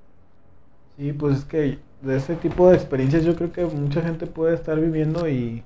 [0.98, 4.56] Sí, pues es que de ese tipo de experiencias yo creo que mucha gente puede
[4.56, 5.64] estar viviendo y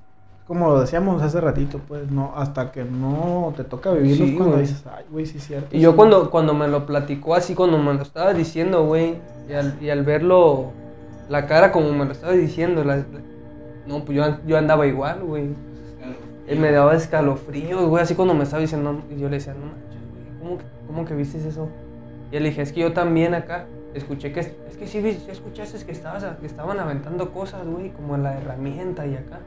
[0.47, 4.55] como lo decíamos hace ratito, pues, no, hasta que no te toca vivirlo Sí, cuando
[4.55, 4.67] güey.
[4.67, 5.75] dices, ay, güey, sí es cierto.
[5.75, 5.95] Y yo sí".
[5.95, 9.15] cuando, cuando me lo platicó así, cuando me lo estaba diciendo, güey,
[9.49, 10.71] y al, y al verlo,
[11.29, 13.05] la cara como me lo estaba diciendo, la- la-
[13.87, 15.51] no, pues yo, yo andaba igual, güey.
[16.47, 19.67] Él me daba escalofríos, güey, así cuando me estaba diciendo, y yo le decía, no
[19.67, 21.69] manches, güey, ¿cómo que, cómo que viste eso?
[22.31, 25.85] Y le dije, es que yo también acá escuché que, es que sí, sí escuchaste
[25.85, 29.39] que, estabas, que estaban aventando cosas, güey, como la herramienta y acá.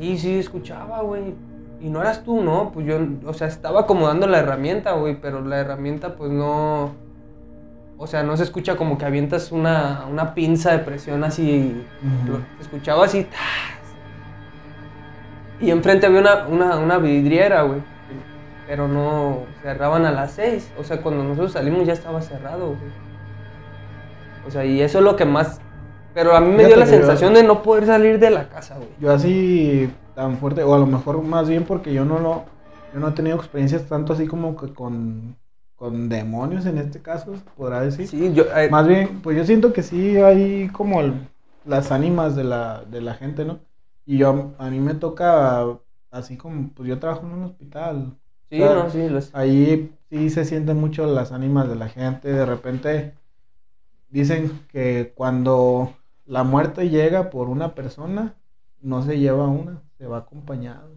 [0.00, 1.34] Y sí, escuchaba, güey.
[1.80, 2.72] Y no eras tú, ¿no?
[2.72, 6.92] Pues yo, o sea, estaba acomodando la herramienta, güey, pero la herramienta, pues no.
[7.96, 11.84] O sea, no se escucha como que avientas una, una pinza de presión así.
[12.56, 13.24] Se escuchaba así.
[13.24, 13.78] ¡tas!
[15.60, 17.80] Y enfrente había una, una, una vidriera, güey.
[18.68, 20.70] Pero no cerraban a las seis.
[20.78, 22.92] O sea, cuando nosotros salimos ya estaba cerrado, güey.
[24.46, 25.60] O sea, y eso es lo que más.
[26.14, 28.76] Pero a mí me dio la yo- sensación de no poder salir de la casa,
[28.76, 28.88] güey.
[29.00, 32.44] Yo así tan fuerte, o a lo mejor más bien porque yo no lo,
[32.92, 35.36] yo no he tenido experiencias tanto así como que con,
[35.76, 38.06] con demonios en este caso, podrá decir.
[38.06, 38.44] Sí, yo.
[38.56, 41.26] eh, Más bien, pues yo siento que sí hay como el-
[41.64, 43.60] las ánimas de la, de la gente, ¿no?
[44.04, 45.64] Y yo, a mí me toca,
[46.10, 48.14] así como, pues yo trabajo en un hospital.
[48.50, 52.32] Sí, no, sí, los- Ahí sí se sienten mucho las ánimas de la gente.
[52.32, 53.14] De repente
[54.10, 55.94] dicen que cuando
[56.26, 58.34] la muerte llega por una persona,
[58.80, 60.90] no se lleva una, se va acompañado.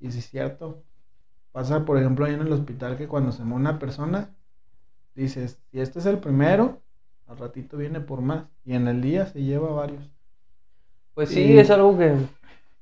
[0.00, 0.82] Y sí es cierto.
[1.52, 4.30] Pasa, por ejemplo, ahí en el hospital que cuando se muere una persona,
[5.14, 6.80] dices, si este es el primero,
[7.26, 8.44] al ratito viene por más.
[8.64, 10.10] Y en el día se lleva varios.
[11.14, 12.14] Pues sí, Y- es algo que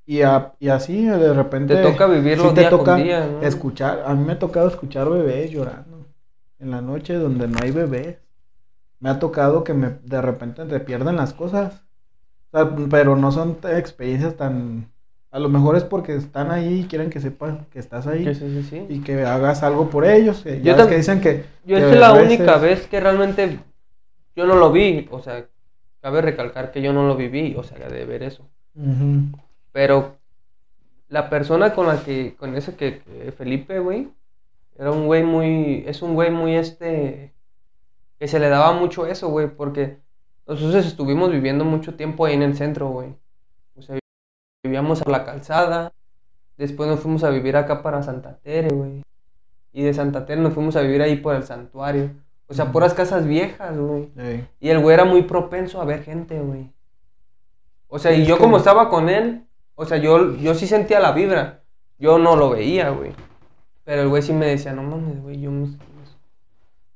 [0.07, 1.75] Y, a- y así de repente...
[1.77, 3.41] te toca vivirlo sí te día toca con día, ¿no?
[3.43, 6.07] escuchar, a mí me ha tocado escuchar bebés llorando
[6.59, 8.19] en la noche donde no hay bebés.
[9.01, 11.85] Me ha tocado que me de repente te pierden las cosas.
[12.53, 14.91] O sea, pero no son experiencias tan
[15.31, 18.35] a lo mejor es porque están ahí y quieren que sepan que estás ahí sí,
[18.37, 18.87] sí, sí.
[18.89, 20.43] y que hagas algo por ellos.
[20.45, 23.59] que Yo ves que dicen que Yo es la veces- única vez que realmente
[24.37, 25.45] yo no lo vi, o sea,
[26.01, 28.49] cabe recalcar que yo no lo viví, o sea, de ver eso.
[28.77, 29.37] Ujú.
[29.75, 30.19] Pero
[31.09, 34.09] la persona con la que, con ese que, que Felipe, güey,
[34.79, 37.35] era un güey muy, es un güey muy este,
[38.21, 39.99] que se le daba mucho eso, güey, porque
[40.47, 43.17] nosotros estuvimos viviendo mucho tiempo ahí en el centro, güey.
[43.75, 43.99] O sea,
[44.63, 45.93] vivíamos a la calzada,
[46.57, 49.03] después nos fuimos a vivir acá para Santa Tere, güey.
[49.73, 52.13] Y de Santa Tere nos fuimos a vivir ahí por el santuario.
[52.47, 54.09] O sea, puras casas viejas, güey.
[54.17, 54.47] Ey.
[54.61, 56.73] Y el güey era muy propenso a ver gente, güey.
[57.89, 61.13] O sea, y yo como estaba con él, o sea, yo, yo sí sentía la
[61.13, 61.63] vibra.
[61.99, 63.13] Yo no lo veía, güey.
[63.85, 65.69] Pero el güey sí me decía, no mames, güey, yo me,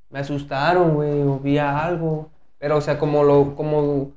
[0.09, 2.29] me asustaron, güey, o vi algo.
[2.57, 4.11] Pero, o sea, como lo, como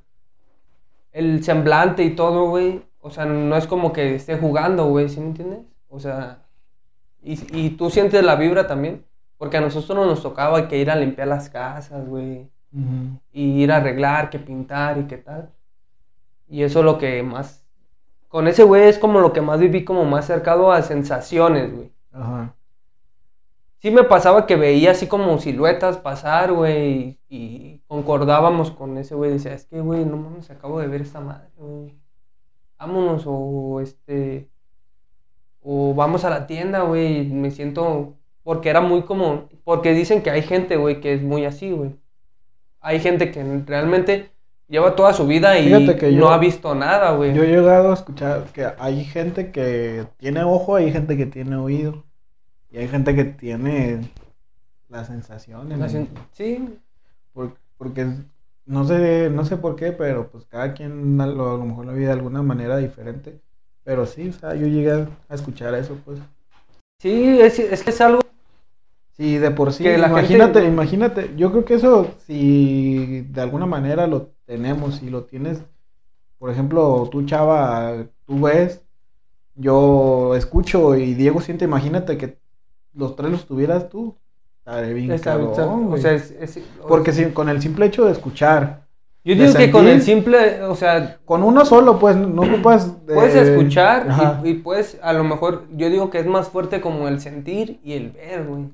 [1.11, 2.83] el semblante y todo, güey.
[2.99, 5.59] O sea, no es como que esté jugando, güey, ¿sí me entiendes?
[5.89, 6.39] O sea,
[7.21, 9.05] y, y tú sientes la vibra también.
[9.37, 12.49] Porque a nosotros no nos tocaba que ir a limpiar las casas, güey
[13.31, 15.51] y ir a arreglar, que pintar y qué tal.
[16.47, 17.62] Y eso es lo que más...
[18.33, 21.91] Con ese güey es como lo que más viví como más cercado a sensaciones, güey.
[22.11, 22.55] Ajá.
[23.77, 29.13] Sí me pasaba que veía así como siluetas pasar, güey, y, y concordábamos con ese
[29.13, 29.29] güey.
[29.29, 31.95] Decía, es que, güey, no mames, acabo de ver esta madre, güey.
[32.79, 34.49] Vámonos, o este...
[35.61, 38.15] O vamos a la tienda, güey, me siento...
[38.41, 39.47] Porque era muy como...
[39.63, 41.95] Porque dicen que hay gente, güey, que es muy así, güey.
[42.79, 44.32] Hay gente que realmente
[44.73, 45.79] lleva toda su vida y yo-
[46.19, 47.31] no ha visto nada, güey.
[47.33, 51.55] Yo he llegado a escuchar que hay gente que tiene ojo, hay gente que tiene
[51.55, 52.03] oído.
[52.71, 54.01] Y hay gente que tiene
[54.89, 55.77] las sensaciones.
[55.77, 55.87] La
[56.31, 56.69] Sí,
[57.33, 58.07] Por- porque
[58.65, 61.85] no sé, no sé por qué, pero pues cada quien a lo, a lo mejor
[61.85, 63.39] lo vive de alguna manera diferente.
[63.83, 66.17] Pero sí, o sea, yo llegué a, a escuchar eso, pues.
[66.99, 68.21] sí, es, es que es algo...
[69.15, 69.83] Sí, de por sí.
[69.83, 71.31] Que la imagínate, gente- imagínate.
[71.37, 75.61] Yo creo que eso, si de alguna manera lo tenemos, si lo tienes,
[76.37, 77.93] por ejemplo, tú, chava,
[78.25, 78.81] tú ves,
[79.55, 82.37] yo escucho y Diego siente, imagínate que
[82.93, 84.15] los tres los tuvieras tú.
[84.65, 88.83] Bien está- cabrón, o sea, es- es- Porque si, con el simple hecho de escuchar,
[89.25, 93.05] Yo digo que con el simple, o sea, con uno solo, pues no ocupas.
[93.05, 94.07] de- puedes escuchar
[94.43, 97.79] y, y puedes, a lo mejor, yo digo que es más fuerte como el sentir
[97.83, 98.65] y el ver, güey.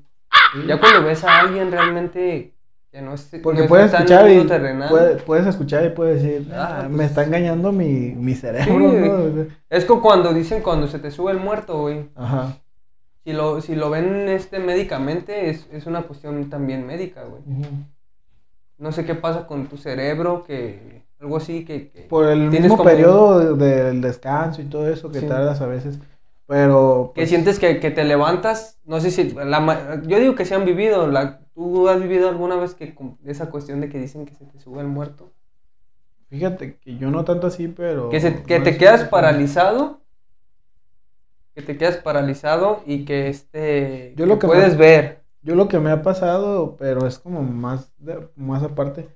[0.66, 2.52] Ya cuando ves a alguien realmente
[2.90, 4.40] que no es Porque no puedes escuchar y
[4.88, 8.90] puede- puedes escuchar y puedes decir, Ah, "Ah, pues- me está engañando mi, mi cerebro,
[8.90, 8.96] Sí.
[9.08, 9.46] ¿no?
[9.68, 12.08] Es como cuando dicen cuando se te sube el muerto, güey.
[12.16, 12.56] Ajá.
[13.24, 17.42] Si lo, si lo ven este médicamente, es, es una cuestión también médica, güey.
[18.78, 21.90] No sé qué pasa con tu cerebro, que Algo así que...
[21.90, 25.26] que Por el mismo como- periodo de- del descanso y todo eso que Sí.
[25.26, 25.98] tardas a veces.
[26.46, 27.12] Pero.
[27.14, 30.54] Que pues, sientes que, que te levantas, no sé si, la, yo digo que se
[30.54, 34.34] han vivido, la, ¿tú has vivido alguna vez que esa cuestión de que dicen que
[34.34, 35.30] se te sube el muerto?
[36.28, 38.08] Fíjate que yo no tanto así, pero.
[38.08, 40.00] Que, se- que no te quedas paralizado,
[41.54, 45.20] que te quedas paralizado y que este, Yo lo que puedes más- ver.
[45.42, 49.08] Yo lo que me ha pasado, pero es como más, de- más aparte,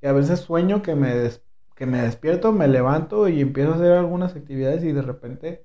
[0.00, 1.42] que a veces sueño que me, des-
[1.76, 5.64] que me despierto, me levanto y empiezo a hacer algunas actividades y de repente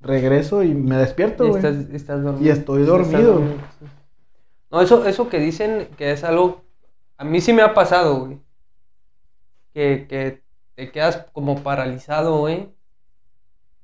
[0.00, 2.46] regreso y me despierto, Y estás, estás dormido.
[2.46, 3.38] Y estoy Estás dormido.
[3.80, 3.86] sí.
[4.70, 6.62] No, eso, eso que dicen que es algo,
[7.16, 8.40] a mí sí me ha pasado, güey.
[9.72, 10.42] Que, que
[10.74, 12.68] te quedas como paralizado, güey.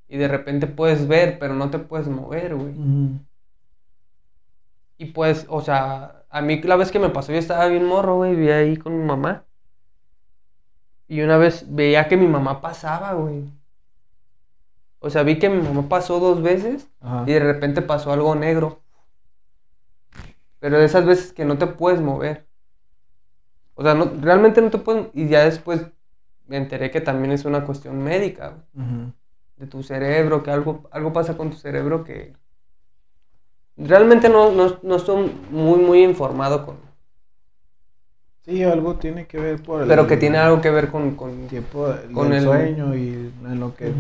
[0.09, 2.75] Y de repente puedes ver, pero no te puedes mover, güey.
[4.99, 8.17] Y pues, o sea, a mí la vez que me pasó yo estaba bien morro,
[8.17, 9.45] güey, vi ahí con mi mamá.
[11.09, 13.45] Y una vez veía que mi mamá pasaba, güey.
[14.99, 17.25] O sea, vi que mi mamá pasó dos veces Ajá.
[17.27, 18.82] y de repente pasó algo negro.
[20.63, 22.47] Pero de esas veces que no te puedes mover.
[23.75, 25.09] O sea, no, realmente no te puedes...
[25.13, 25.83] Y ya después
[26.47, 28.65] me enteré que también es una cuestión médica,
[29.57, 32.35] de tu cerebro, que algo, algo pasa con tu cerebro que...
[33.77, 36.77] Realmente no, no, no estoy muy, muy informado con...
[38.45, 41.17] Sí, algo tiene que ver por el Pero que tiene algo que ver con...
[41.17, 43.09] con tiempo del con el- sueño y
[43.47, 43.93] en lo que...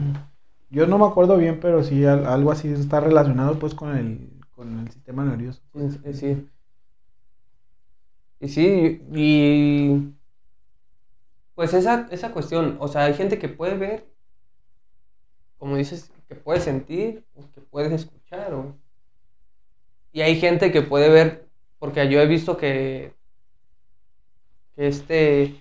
[0.70, 4.41] Yo no me acuerdo bien, pero sí al- algo así está relacionado pues con el,
[4.62, 5.60] con el sistema nervioso.
[6.04, 6.48] Sí, sí.
[8.40, 10.14] Y sí, y
[11.54, 14.06] pues esa, esa cuestión, o sea, hay gente que puede ver,
[15.58, 18.52] como dices, que puede sentir, o que puede escuchar,
[20.12, 21.48] y hay gente que puede ver,
[21.78, 23.14] porque yo he visto que,
[24.74, 25.60] que este,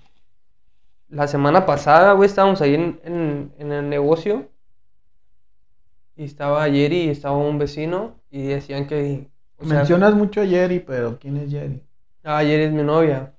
[1.08, 4.50] la semana pasada, güey, estábamos ahí en, en, en el negocio,
[6.16, 9.30] y estaba Jerry y estaba un vecino, y decían que...
[9.60, 11.84] sea, Mencionas mucho a Jerry, pero ¿quién es Jerry?
[12.24, 13.34] Ah, ayer es mi novia.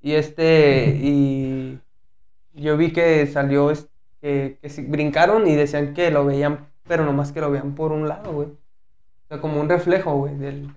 [0.00, 1.78] Y este, y
[2.54, 3.72] yo vi que salió,
[4.20, 8.08] que, que brincaron y decían que lo veían, pero nomás que lo veían por un
[8.08, 8.48] lado, güey.
[8.48, 10.72] O sea, como un reflejo, güey, del,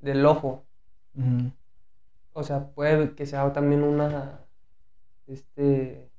[0.00, 0.64] del ojo.
[2.32, 4.40] O sea, puede que sea también una,
[5.26, 6.10] este,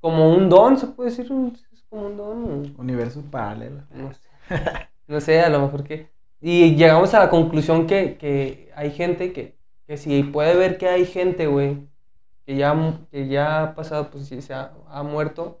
[0.00, 1.32] como un don, se puede decir,
[1.92, 2.74] como un don.
[2.78, 3.84] Universos paralelos.
[3.90, 4.20] No sé.
[5.08, 6.10] No sé, a lo mejor que...
[6.40, 10.88] Y llegamos a la conclusión que, que hay gente que, que si puede ver que
[10.88, 11.86] hay gente, güey,
[12.46, 12.74] que ya,
[13.10, 15.60] que ya ha pasado, pues si se ha, ha muerto.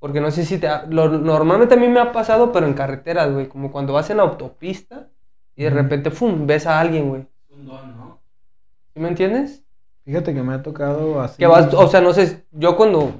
[0.00, 0.66] Porque no sé si te...
[0.66, 4.10] ha- lo- normalmente a mí me ha pasado, pero en carreteras, güey, como cuando vas
[4.10, 5.08] en la autopista
[5.54, 7.26] y de repente, ¡fum!, ves a alguien, güey.
[7.50, 8.20] Un don, ¿no?
[8.94, 9.62] ¿Sí me entiendes?
[10.04, 11.38] Fíjate que me ha tocado así.
[11.38, 13.12] Que vas, o sea, no sé, yo cuando...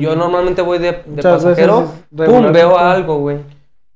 [0.00, 3.38] Yo normalmente voy de, pasajero, ¡pum!, veo algo, güey.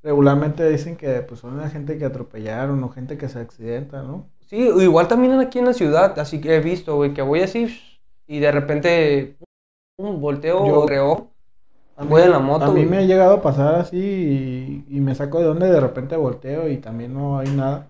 [0.03, 4.25] Regularmente dicen que pues son la gente que atropellaron o gente que se accidenta, ¿no?
[4.47, 7.79] Sí, igual también aquí en la ciudad, así que he visto, güey, que voy así
[8.27, 9.35] y de repente
[9.97, 11.27] un volteo Yo- o reojo.
[11.97, 12.85] A Voy en la moto, A mí güey.
[12.87, 13.97] me ha llegado a pasar así
[14.89, 17.89] y, y me saco de donde de repente volteo y también no hay nada.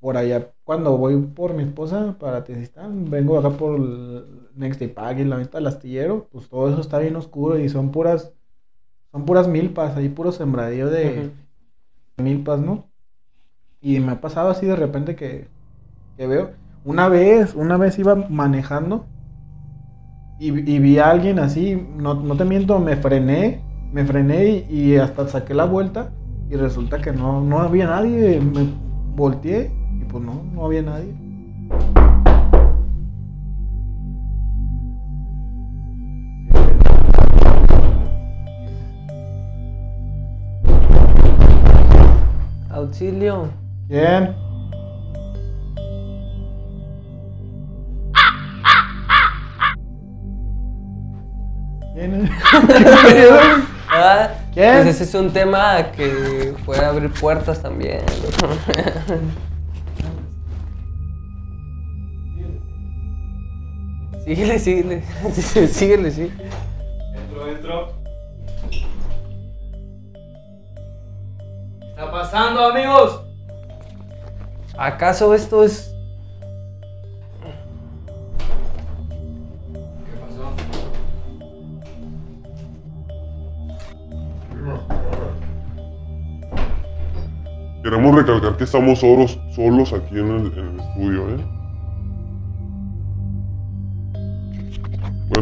[0.00, 4.88] Por allá, cuando voy por mi esposa para Tezistán, vengo acá por el Next Day
[4.88, 8.32] Pack y la venta del astillero, pues todo eso está bien oscuro y son puras,
[9.12, 11.30] son puras milpas, ahí puro sembradío de
[12.18, 12.90] milpas, ¿no?
[13.80, 15.48] Y me ha pasado así de repente que,
[16.16, 16.50] que veo.
[16.84, 19.06] Una vez, una vez iba manejando
[20.38, 24.92] y, y vi a alguien así, no, no te miento, me frené, me frené y,
[24.92, 26.12] y hasta saqué la vuelta
[26.50, 28.66] y resulta que no, no había nadie, me
[29.16, 29.70] volteé
[30.16, 31.14] pues no, no había nadie.
[42.70, 43.50] Auxilio.
[43.88, 44.34] ¿Quién?
[51.92, 52.30] ¿Quién?
[53.88, 54.82] Ah, ¿Quién?
[54.82, 58.00] Pues ese es un tema que puede abrir puertas también.
[64.26, 65.02] Síguele, síguele.
[65.32, 66.32] Sí, síguele, sí.
[67.14, 67.92] Entro, entro.
[71.80, 73.22] ¿Qué está pasando, amigos?
[74.76, 75.94] ¿Acaso esto es
[80.04, 80.52] ¿Qué pasó?
[87.82, 91.55] Queremos recalcar que estamos solos, solos aquí en el, en el estudio, ¿eh?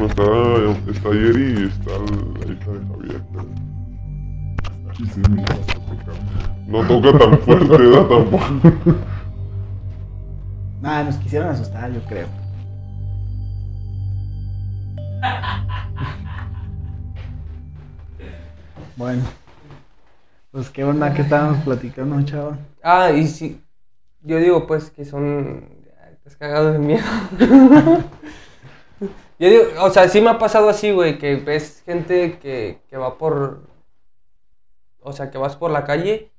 [0.04, 3.22] Bueno, está, está Yeri y está la hija de Javier.
[5.14, 5.22] sí.
[6.66, 8.06] No toca tan fuerte, ¿verdad?
[8.08, 8.96] Tampoco.
[10.82, 12.26] Nada, nos quisieron asustar, yo creo.
[18.96, 19.22] Bueno.
[20.50, 22.58] Pues qué onda que estábamos platicando, chava.
[22.82, 23.60] Ah, y sí.
[24.22, 25.64] Yo digo, pues, que son.
[26.12, 27.02] Estás cagado de miedo.
[29.38, 32.96] Yo digo, o sea, sí me ha pasado así, güey, que ves gente que, que
[32.96, 33.62] va por.
[35.00, 36.30] O sea, que vas por la calle.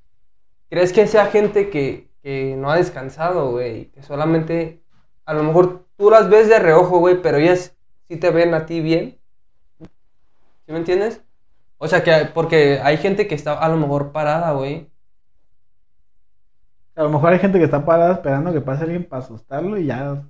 [0.70, 3.91] ¿Crees que sea gente que, que no ha descansado, güey?
[3.91, 4.82] Que solamente.
[5.26, 7.76] A lo mejor tú las ves de reojo, güey, pero ellas
[8.08, 9.20] sí te ven a ti bien.
[9.80, 11.22] ¿Sí me entiendes?
[11.78, 14.89] O sea, que porque hay gente que está a lo mejor parada, güey.
[16.96, 19.86] A lo mejor hay gente que está parada esperando que pase alguien para asustarlo y
[19.86, 20.24] ya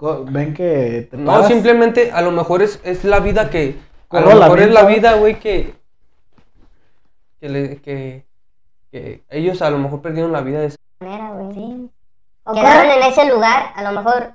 [0.00, 1.48] ven que te No, paras.
[1.48, 3.76] simplemente a lo mejor es, es la vida que.
[4.10, 5.74] A lo la mejor es la vida, güey, que.
[7.40, 8.26] Que, le- que.
[8.90, 11.54] que ellos a lo mejor perdieron la vida de esa manera, güey.
[11.54, 11.90] Sí.
[12.44, 14.32] O quedaron corren, en ese lugar, a lo mejor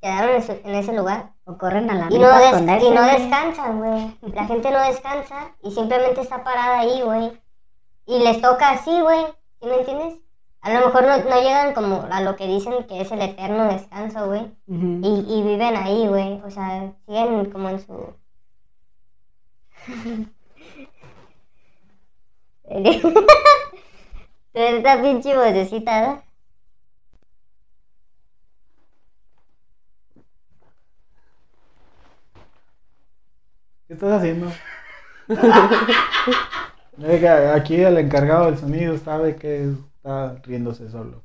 [0.00, 3.02] quedaron en, su- en ese lugar o corren a la y no, des- y no
[3.02, 4.16] descansan, güey.
[4.34, 7.32] La gente no descansa y simplemente está parada ahí, güey.
[8.06, 9.24] Y les toca así, güey.
[9.60, 10.14] ¿Sí me entiendes?
[10.64, 13.64] A lo mejor no, no llegan como a lo que dicen que es el eterno
[13.64, 14.50] descanso, güey.
[14.66, 16.40] Y, y viven ahí, güey.
[16.42, 18.14] O sea, siguen como en su...
[24.54, 26.22] Esta pinche vocecita, ¿no?
[33.86, 34.50] ¿Qué estás haciendo?
[36.96, 41.24] Venga, Aquí el encargado del sonido sabe que está riéndose solo.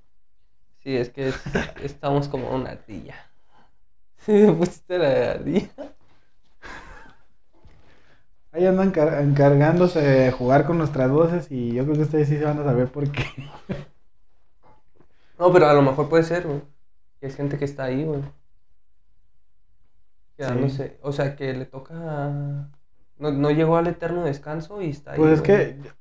[0.79, 1.41] Sí, es que es-
[1.83, 3.15] estamos como una ardilla.
[4.17, 5.69] Sí, me pusiste la ardilla.
[8.51, 12.37] Ahí andan encar- encargándose de jugar con nuestras voces y yo creo que ustedes sí
[12.37, 13.23] se van a saber por qué.
[15.37, 16.61] No, pero a lo mejor puede ser, güey.
[17.19, 18.21] Que es gente que está ahí, güey.
[20.37, 20.97] Quedándose.
[21.03, 21.95] O sea, que le toca.
[23.17, 25.17] No, no llegó al eterno descanso y está ahí.
[25.17, 25.47] Pues es güey.
[25.47, 25.91] que,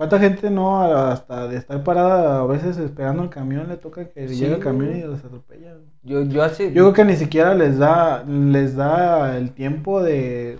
[0.00, 4.28] ¿cuánta gente no hasta de estar parada a veces esperando el camión le toca que
[4.28, 5.76] Sí, llegue el camión y los atropella?
[6.02, 6.72] Yo, yo hace.
[6.72, 10.58] Yo creo que ni siquiera les da les da el tiempo de,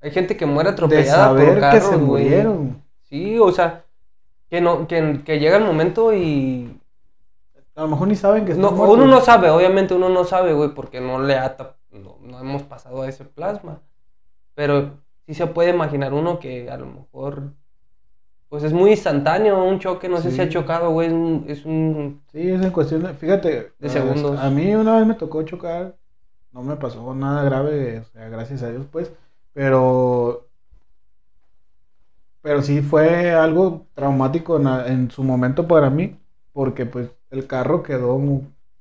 [0.00, 2.24] Hay gente que muere de atropellada saber por que carros, se güey.
[2.24, 2.82] murieron.
[3.02, 3.84] Sí, o sea,
[4.50, 6.80] que no, que, que llega el momento y
[7.74, 8.96] A lo mejor ni saben que no, muertos.
[8.98, 12.40] uno no sabe, obviamente uno no sabe, güey, porque no le ha tap- no, no
[12.40, 13.80] hemos pasado a ese plasma.
[14.54, 17.54] Pero sí se puede imaginar uno que a lo mejor
[18.52, 21.64] pues es muy instantáneo, un choque, no sé si ha chocado, güey, es un, es
[21.64, 24.38] un- Sí, es en cuestión de, fíjate, De segundos.
[24.38, 25.96] A mí una vez me tocó chocar,
[26.52, 29.10] no me pasó nada grave, o sea, gracias a Dios, pues,
[29.54, 30.48] pero,
[32.42, 36.18] pero sí fue algo traumático en, su momento para mí,
[36.52, 38.20] porque pues el carro quedó,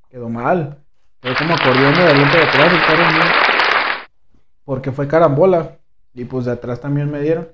[0.09, 0.79] quedó mal,
[1.21, 3.23] fue como corriendo de adelante de atrás el carro mío,
[4.65, 5.77] porque fue carambola,
[6.13, 7.47] y pues de atrás también me dieron,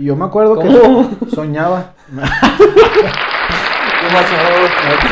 [0.00, 1.10] y yo me acuerdo ¿Cómo?
[1.20, 4.34] que soñaba, ¿Qué pasó?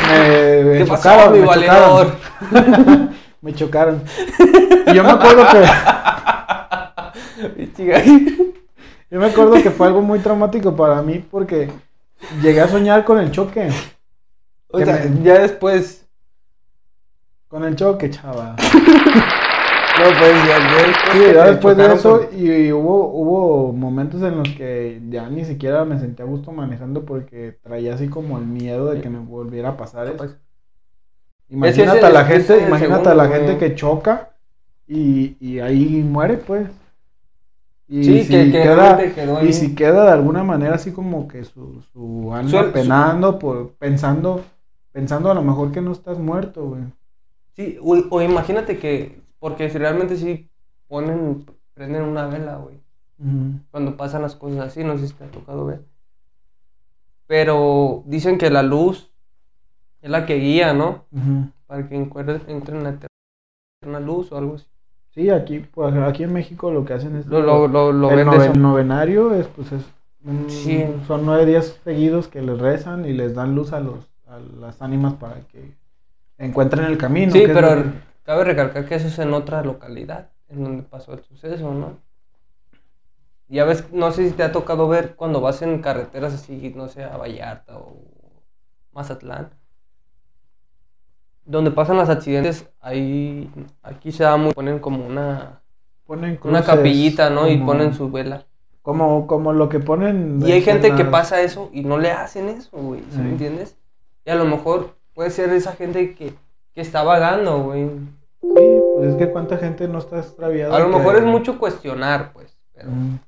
[0.08, 2.16] me, me ¿Qué pasó, chocaron, mi me valedor?
[2.50, 3.10] chocaron.
[3.42, 4.02] me chocaron.
[4.86, 5.62] Y yo me acuerdo que
[9.10, 11.70] yo me acuerdo que fue algo muy traumático para mí porque
[12.40, 13.68] llegué a soñar con el choque,
[14.68, 16.06] O sea, me- ya después
[17.48, 18.56] con el choque, chava.
[19.98, 21.44] No pues ya, ya después, Sí, ya
[21.76, 26.28] de eso y hubo hubo momentos en los que ya ni siquiera me sentía a
[26.28, 30.16] gusto manejando porque traía así como el miedo de que me volviera a pasar eso.
[30.18, 30.36] Pues,
[31.50, 34.34] Imagínate a la gente, imagínate a la gente que choca
[34.86, 36.70] y, y ahí muere, pues.
[37.88, 39.48] Y Sí, si que, que queda, realmente quedó ahí.
[39.48, 43.74] y si queda de alguna manera así como que su, su alma su- penando por
[43.76, 44.44] pensando
[44.92, 46.82] pensando a lo mejor que no estás muerto, güey.
[47.56, 50.48] Sí, o, o imagínate que, porque si realmente sí
[50.88, 52.78] ponen, prenden una vela, güey,
[53.70, 55.82] cuando pasan las cosas así, no sé si te ha tocado ver.
[57.26, 59.10] Pero dicen que la luz
[60.00, 61.04] es la que guía, ¿no?
[61.12, 61.50] Ujú.
[61.66, 62.90] Para que encuentre- entre en la
[63.82, 64.66] eterna luz o algo así.
[65.10, 68.24] Sí, aquí pues aquí en México lo que hacen es Lo, lo, lo, lo el
[68.26, 69.82] noven- novenario es pues es
[70.24, 70.84] un- Sí.
[71.06, 74.80] son nueve días seguidos que les rezan y les dan luz a los a las
[74.82, 75.72] ánimas para que
[76.36, 77.32] encuentren el camino.
[77.32, 77.90] Sí, que es pero que-
[78.28, 81.96] cabe recalcar que eso es en otra localidad, en donde pasó el suceso, ¿no?
[83.48, 86.88] Ya ves, no sé si te ha tocado ver cuando vas en carreteras así, no
[86.88, 87.96] sé, a Vallarta o
[88.92, 89.48] Mazatlán.
[91.46, 93.50] donde pasan los accidentes, ahí,
[93.82, 95.62] aquí se da muy, ponen como una,
[96.04, 97.48] Ponen una cruces capillita, ¿no?
[97.48, 98.44] Y como- ponen su vela.
[98.82, 100.38] Como, como lo que ponen.
[100.46, 103.28] Y hay gente que pasa eso y no le hacen eso, güey, ¿sí me Sí.
[103.30, 103.76] entiendes?
[104.26, 106.34] Y a lo mejor puede ser esa gente que,
[106.74, 107.88] que está vagando, güey.
[108.56, 110.74] Sí, pues es que cuánta gente no está extraviada.
[110.76, 113.18] A lo que- mejor es mucho cuestionar, pues, pero Mm,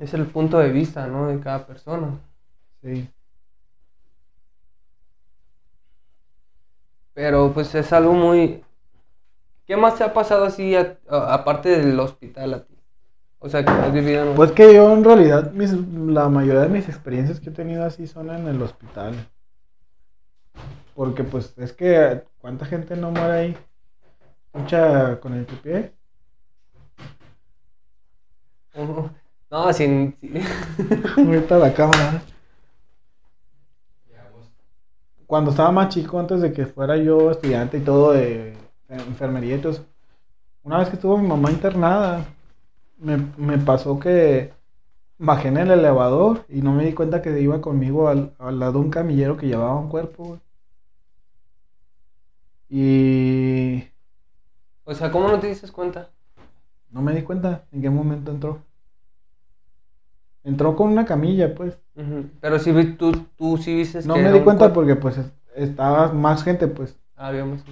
[0.00, 1.28] es el punto de vista, ¿no?
[1.28, 2.18] De cada persona.
[2.82, 3.08] Sí.
[7.14, 8.62] Pero pues es algo muy...
[9.66, 12.74] ¿Qué más te ha pasado así a- a- aparte del hospital a ti?
[13.38, 14.34] O sea, que has vivido en un...
[14.36, 18.06] Pues que yo en realidad mis, la mayoría de mis experiencias que he tenido así
[18.06, 19.14] son en el hospital.
[20.94, 23.56] Porque pues es que cuánta gente no muere ahí.
[24.54, 25.94] Mucha con el pie.
[29.50, 30.16] No, sin...
[30.20, 30.42] sin-
[31.16, 32.22] Ahorita la cámara.
[35.26, 38.56] Cuando estaba más chico, antes de que fuera yo estudiante y todo de
[38.88, 39.86] enfermería y todo eso,
[40.64, 42.26] una vez que estuvo mi mamá internada,
[42.98, 44.52] me, me pasó que
[45.18, 48.74] bajé en el elevador y no me di cuenta que iba conmigo al, al lado
[48.74, 50.40] de un camillero que llevaba un cuerpo, güey.
[52.68, 53.84] Y
[54.84, 56.10] O sea, ¿cómo no te dices cuenta?
[56.90, 58.62] no me di cuenta en qué momento entró.
[60.44, 61.78] Entró con una camilla, pues.
[62.40, 64.74] Pero sí, vi- tú, tú sí viste No que me di cuenta cuerpo.
[64.74, 66.98] porque pues es- estaba más gente, pues.
[67.16, 67.64] Ah, habíamos...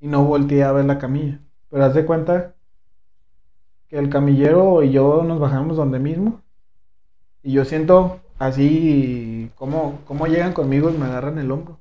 [0.00, 1.40] y no volteé a ver la camilla.
[1.70, 2.54] Pero haz de cuenta
[3.88, 6.42] que el camillero y yo nos bajamos donde mismo.
[7.42, 11.78] Y yo siento así como, como llegan conmigo y me agarran el hombro.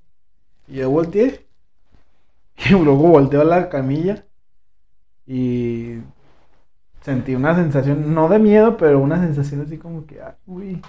[0.68, 1.45] Y yo volteé.
[2.58, 4.26] Y luego volteo a la camilla.
[5.28, 5.98] Y
[7.02, 10.82] sentí una sensación, no de miedo, pero una sensación así como que, ay, uy,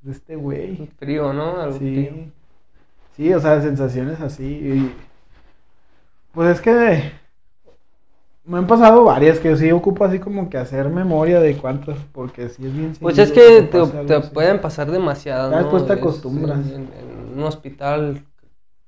[0.00, 0.88] de este güey.
[0.98, 1.60] Frío, ¿no?
[1.60, 2.10] Algo frío.
[2.12, 2.32] Sí.
[3.16, 4.44] Sí, o sea, sensaciones así.
[4.44, 4.94] y-
[6.32, 7.12] Pues es que
[8.44, 12.48] me han pasado varias que sí ocupo así como que hacer memoria de cuántas, porque
[12.48, 15.62] sí es bien Pues es que te, te pueden pasar demasiadas, Ya ¿no?
[15.62, 16.66] después te Es- acostumbras.
[16.66, 18.24] En, en un hospital,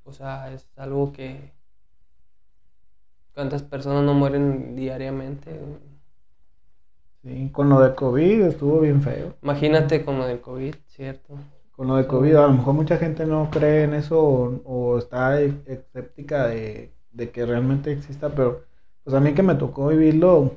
[0.04, 1.53] o sea, es algo que...
[3.34, 5.50] ¿Cuántas personas no mueren diariamente?
[7.24, 9.34] Sí, con lo de COVID estuvo bien feo.
[9.42, 11.38] Imagínate con lo del COVID, ¿cierto?
[11.72, 14.98] Con lo de COVID, a lo mejor mucha gente no cree en eso o, o
[14.98, 18.62] está e- escéptica de, de que realmente exista, pero
[19.02, 20.52] pues a mí que me tocó vivirlo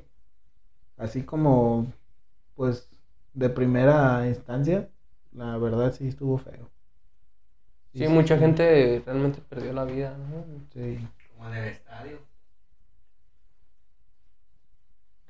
[0.97, 1.87] así como,
[2.55, 2.89] pues,
[3.33, 4.89] de primera instancia,
[5.33, 6.69] la verdad sí estuvo feo.
[7.93, 10.45] Sí, mucha gente realmente perdió la vida, ¿no?
[10.73, 10.97] Sí.
[11.35, 12.26] Como en el estadio.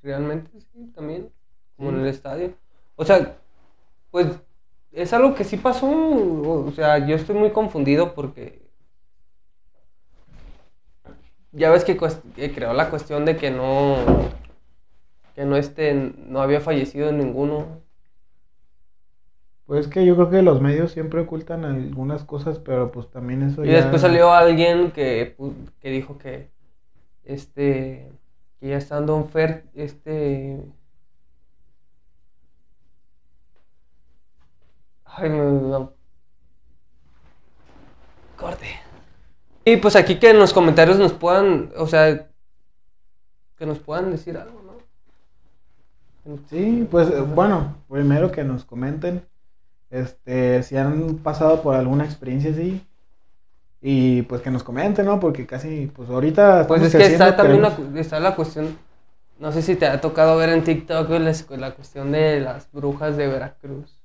[0.04, 1.30] Realmente sí, también,
[1.76, 2.54] como en el estadio.
[2.96, 3.38] O sea,
[4.12, 4.28] pues
[4.92, 8.68] es algo que sí pasó, o sea, yo estoy muy confundido porque
[11.52, 11.98] ya ves que,
[12.36, 13.98] que creó la cuestión de que no,
[15.36, 17.82] que no este, no había fallecido ninguno.
[19.66, 23.66] Pues que yo creo que los medios siempre ocultan algunas cosas, pero pues también eso
[23.66, 23.78] Y ya...
[23.78, 25.36] después salió alguien que,
[25.82, 26.50] que dijo que,
[27.26, 28.10] este,
[28.60, 30.60] que ya estando enfer, este,
[35.06, 35.90] ay, me, me-
[38.36, 38.68] corte.
[39.66, 42.30] Y pues aquí que en los comentarios nos puedan, o sea,
[43.58, 44.78] que nos puedan decir algo, ¿no?
[46.50, 49.26] Sí, pues eh, bueno, primero que nos comenten
[49.90, 52.86] este si han pasado por alguna experiencia así
[53.82, 55.20] y pues que nos comenten, ¿no?
[55.20, 58.78] Porque casi pues ahorita Pues es que está también la, está la cuestión,
[59.40, 63.18] no sé si te ha tocado ver en TikTok la, la cuestión de las brujas
[63.18, 63.98] de Veracruz.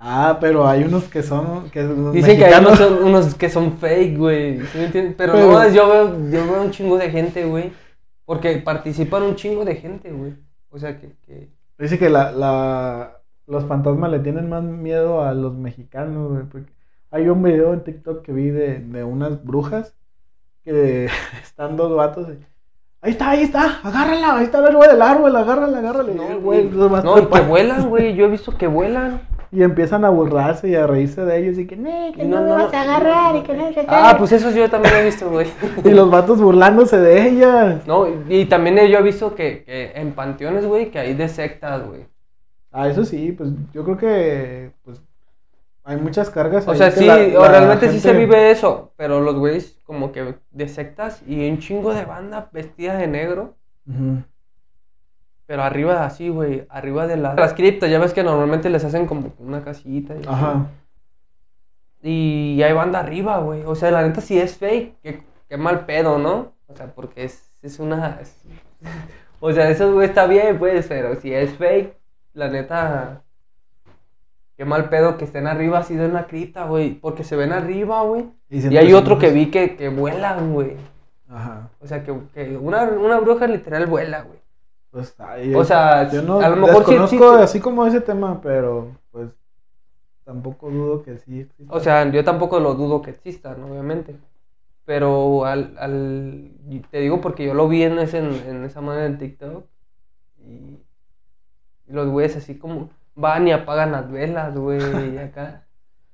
[0.00, 3.34] Ah, pero hay unos que son que los Dicen que hay unos, mexicanos- son- unos
[3.34, 4.60] que son fake, güey.
[4.72, 7.72] Pero, Pero- no, yo veo, yo veo un chingo de gente, güey.
[8.24, 10.34] Porque participan un chingo de gente, güey.
[10.70, 11.48] O sea que, que-
[11.78, 16.70] Dice que la, la, los fantasmas le tienen más miedo a los mexicanos, güey, porque
[17.10, 19.94] hay un video en TikTok que vi de, de unas brujas
[20.64, 21.08] que
[21.42, 22.38] están dos vatos y,
[23.00, 26.12] ahí está, ahí está, agárrala, ahí está arriba del árbol, agárrala, agárrala.
[26.28, 28.14] el güey no, y que vuelan, güey.
[28.14, 29.22] Yo he visto que vuelan.
[29.50, 32.42] Y empiezan a burlarse y a reírse de ellos y que, "Nee, que No, no,
[32.42, 32.64] no, me no.
[32.66, 33.86] vas a agarrar y que no sé qué".
[33.88, 35.46] Ah, pues eso yo también he visto, güey.
[35.86, 37.86] Y los vatos burlándose de ellas.
[37.86, 41.86] No, y también yo he visto que, que en panteones, güey, que hay de sectas,
[41.88, 42.02] güey.
[42.70, 45.00] Ah, eso sí, pues yo creo que pues
[45.88, 47.16] hay muchas cargas O sea, sí, la-
[47.48, 51.94] realmente sí se vive eso, pero los güeyes como que de sectas y un chingo
[51.94, 53.54] de banda vestida de negro,
[53.88, 54.22] Ujú.
[55.46, 59.06] pero arriba así, güey, arriba de la- las criptas, ya ves que normalmente les hacen
[59.06, 60.14] como una casita.
[60.14, 60.28] y así.
[60.28, 60.66] Ajá.
[62.02, 63.62] Y hay banda arriba, güey.
[63.64, 64.94] O sea, la neta sí es fake.
[65.02, 66.52] Qué, qué mal pedo, ¿no?
[66.68, 68.20] O sea, porque es, es una...
[69.40, 71.96] o sea, eso güey, está bien, pues, pero si es fake,
[72.34, 73.22] la neta...
[74.58, 76.94] Qué mal pedo que estén arriba así de una cripta, güey.
[76.94, 78.26] Porque se ven arriba, güey.
[78.50, 80.76] Y hay otro que vi que, que vuelan, güey.
[81.28, 81.70] Ajá.
[81.80, 84.40] O sea, que, que una, una bruja literal vuela, güey.
[84.90, 88.96] Pues, ay, O sea, yo no a lo mejor sí así como ese tema, pero
[89.12, 89.30] pues
[90.24, 91.72] tampoco dudo que sí exista.
[91.72, 94.16] O sea, yo tampoco lo dudo que existan, obviamente.
[94.84, 96.50] Pero al, al
[96.90, 99.64] te digo porque yo lo vi en, ese, en, esa manera en TikTok.
[100.44, 100.80] Y
[101.86, 105.64] los güeyes así como van y apagan las velas, güey, acá.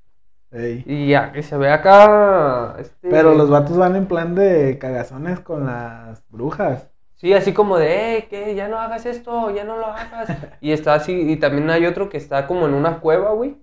[0.51, 0.85] Ey.
[0.87, 2.77] Y ya, que se ve acá.
[2.79, 6.89] Este, Pero los vatos van en plan de cagazones con las brujas.
[7.17, 10.29] Sí, así como de, eh, que ya no hagas esto, ya no lo hagas.
[10.61, 13.57] Y está así, y también hay otro que está como en una cueva, güey.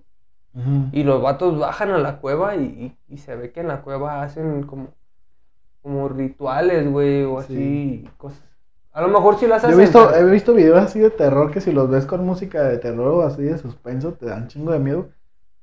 [0.92, 2.64] Y los vatos bajan a la cueva y,
[3.08, 4.88] y- y se ve que en la cueva hacen como,
[5.80, 7.54] como rituales, güey, o así,
[8.04, 8.10] Sí.
[8.18, 8.44] cosas.
[8.92, 9.80] A lo mejor sí las Yo hacen.
[9.80, 12.78] he visto, he visto videos así de terror que si los ves con música de
[12.78, 15.08] terror o así de suspenso te dan chingo de miedo.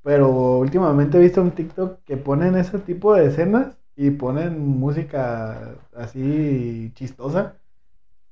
[0.04, 5.76] Pero últimamente he visto un TikTok que ponen ese tipo de escenas y ponen música
[5.96, 7.56] así chistosa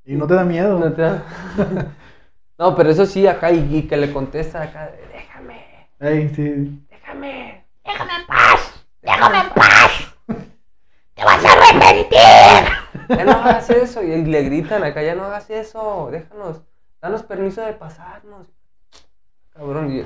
[0.05, 0.79] y no te da miedo.
[0.79, 1.23] No, te da-
[2.57, 6.81] No, pero eso sí, acá, y, y que le contesta acá, déjame, Ey, sí.
[6.89, 7.63] déjame.
[7.85, 10.15] déjame en paz, déjame en paz.
[11.13, 12.76] Te vas a arrepentir.
[13.09, 16.61] Ya no hagas eso, y le gritan acá, ya no hagas eso, déjanos,
[17.01, 18.47] danos permiso de pasarnos.
[19.53, 20.05] Cabrón, y-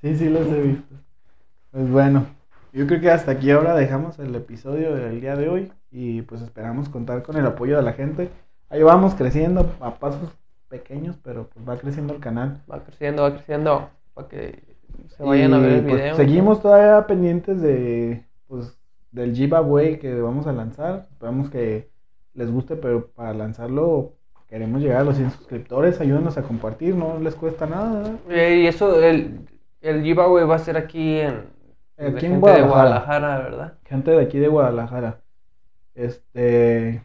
[0.00, 0.94] Sí, sí los he visto.
[1.70, 2.26] Pues bueno,
[2.72, 6.40] yo creo que hasta aquí ahora dejamos el episodio del día de hoy y pues
[6.42, 8.30] esperamos contar con el apoyo de la gente.
[8.70, 10.30] Ahí vamos creciendo a pasos
[10.68, 12.62] pequeños, pero pues va creciendo el canal.
[12.70, 13.90] Va creciendo, va creciendo.
[14.14, 14.62] Para que
[15.08, 16.14] se vayan a Y, ver el pues, video.
[16.16, 18.76] seguimos todavía pendientes de pues
[19.12, 21.08] del giveaway que vamos a lanzar.
[21.10, 21.90] Esperamos que
[22.34, 24.14] les guste, pero para lanzarlo
[24.48, 26.00] queremos llegar a los 100 suscriptores.
[26.00, 28.16] Ayúdenos a compartir, no les cuesta nada.
[28.28, 29.46] Eh, y eso, el,
[29.80, 31.44] el giveaway va a ser aquí en.
[31.96, 32.62] Aquí en gente Guadalajara.
[32.64, 33.74] de Guadalajara, ¿verdad?
[33.84, 35.20] gente de aquí de Guadalajara.
[35.94, 37.02] Este,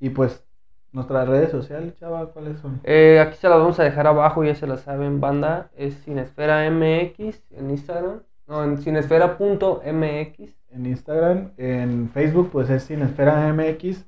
[0.00, 0.44] y pues,
[0.92, 2.80] nuestras redes sociales, chava, ¿cuáles son?
[2.84, 5.70] Eh, aquí se las vamos a dejar abajo, ya se la saben, banda.
[5.76, 8.22] Es Cinesfera MX en Instagram.
[8.46, 10.61] No, en cinesfera.mx.
[10.72, 14.06] En Instagram, en Facebook, pues es Cinesfera MX.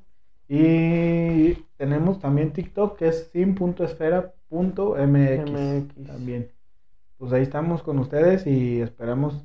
[0.48, 4.32] Y tenemos también TikTok, que es sin.esfera.mx.
[4.50, 6.06] MX.
[6.06, 6.50] También.
[7.18, 9.44] Pues ahí estamos con ustedes y esperamos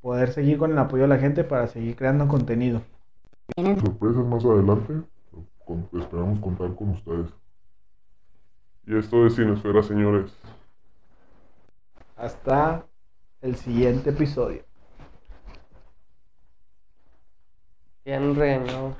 [0.00, 2.82] poder seguir con el apoyo de la gente para seguir creando contenido.
[3.56, 5.02] Sorpresas más adelante.
[5.66, 7.30] con- esperamos contar con ustedes.
[8.86, 10.32] Y esto es Cinesfera, señores.
[12.16, 12.84] Hasta
[13.40, 14.62] el siguiente episodio.
[18.06, 18.96] Han regañado.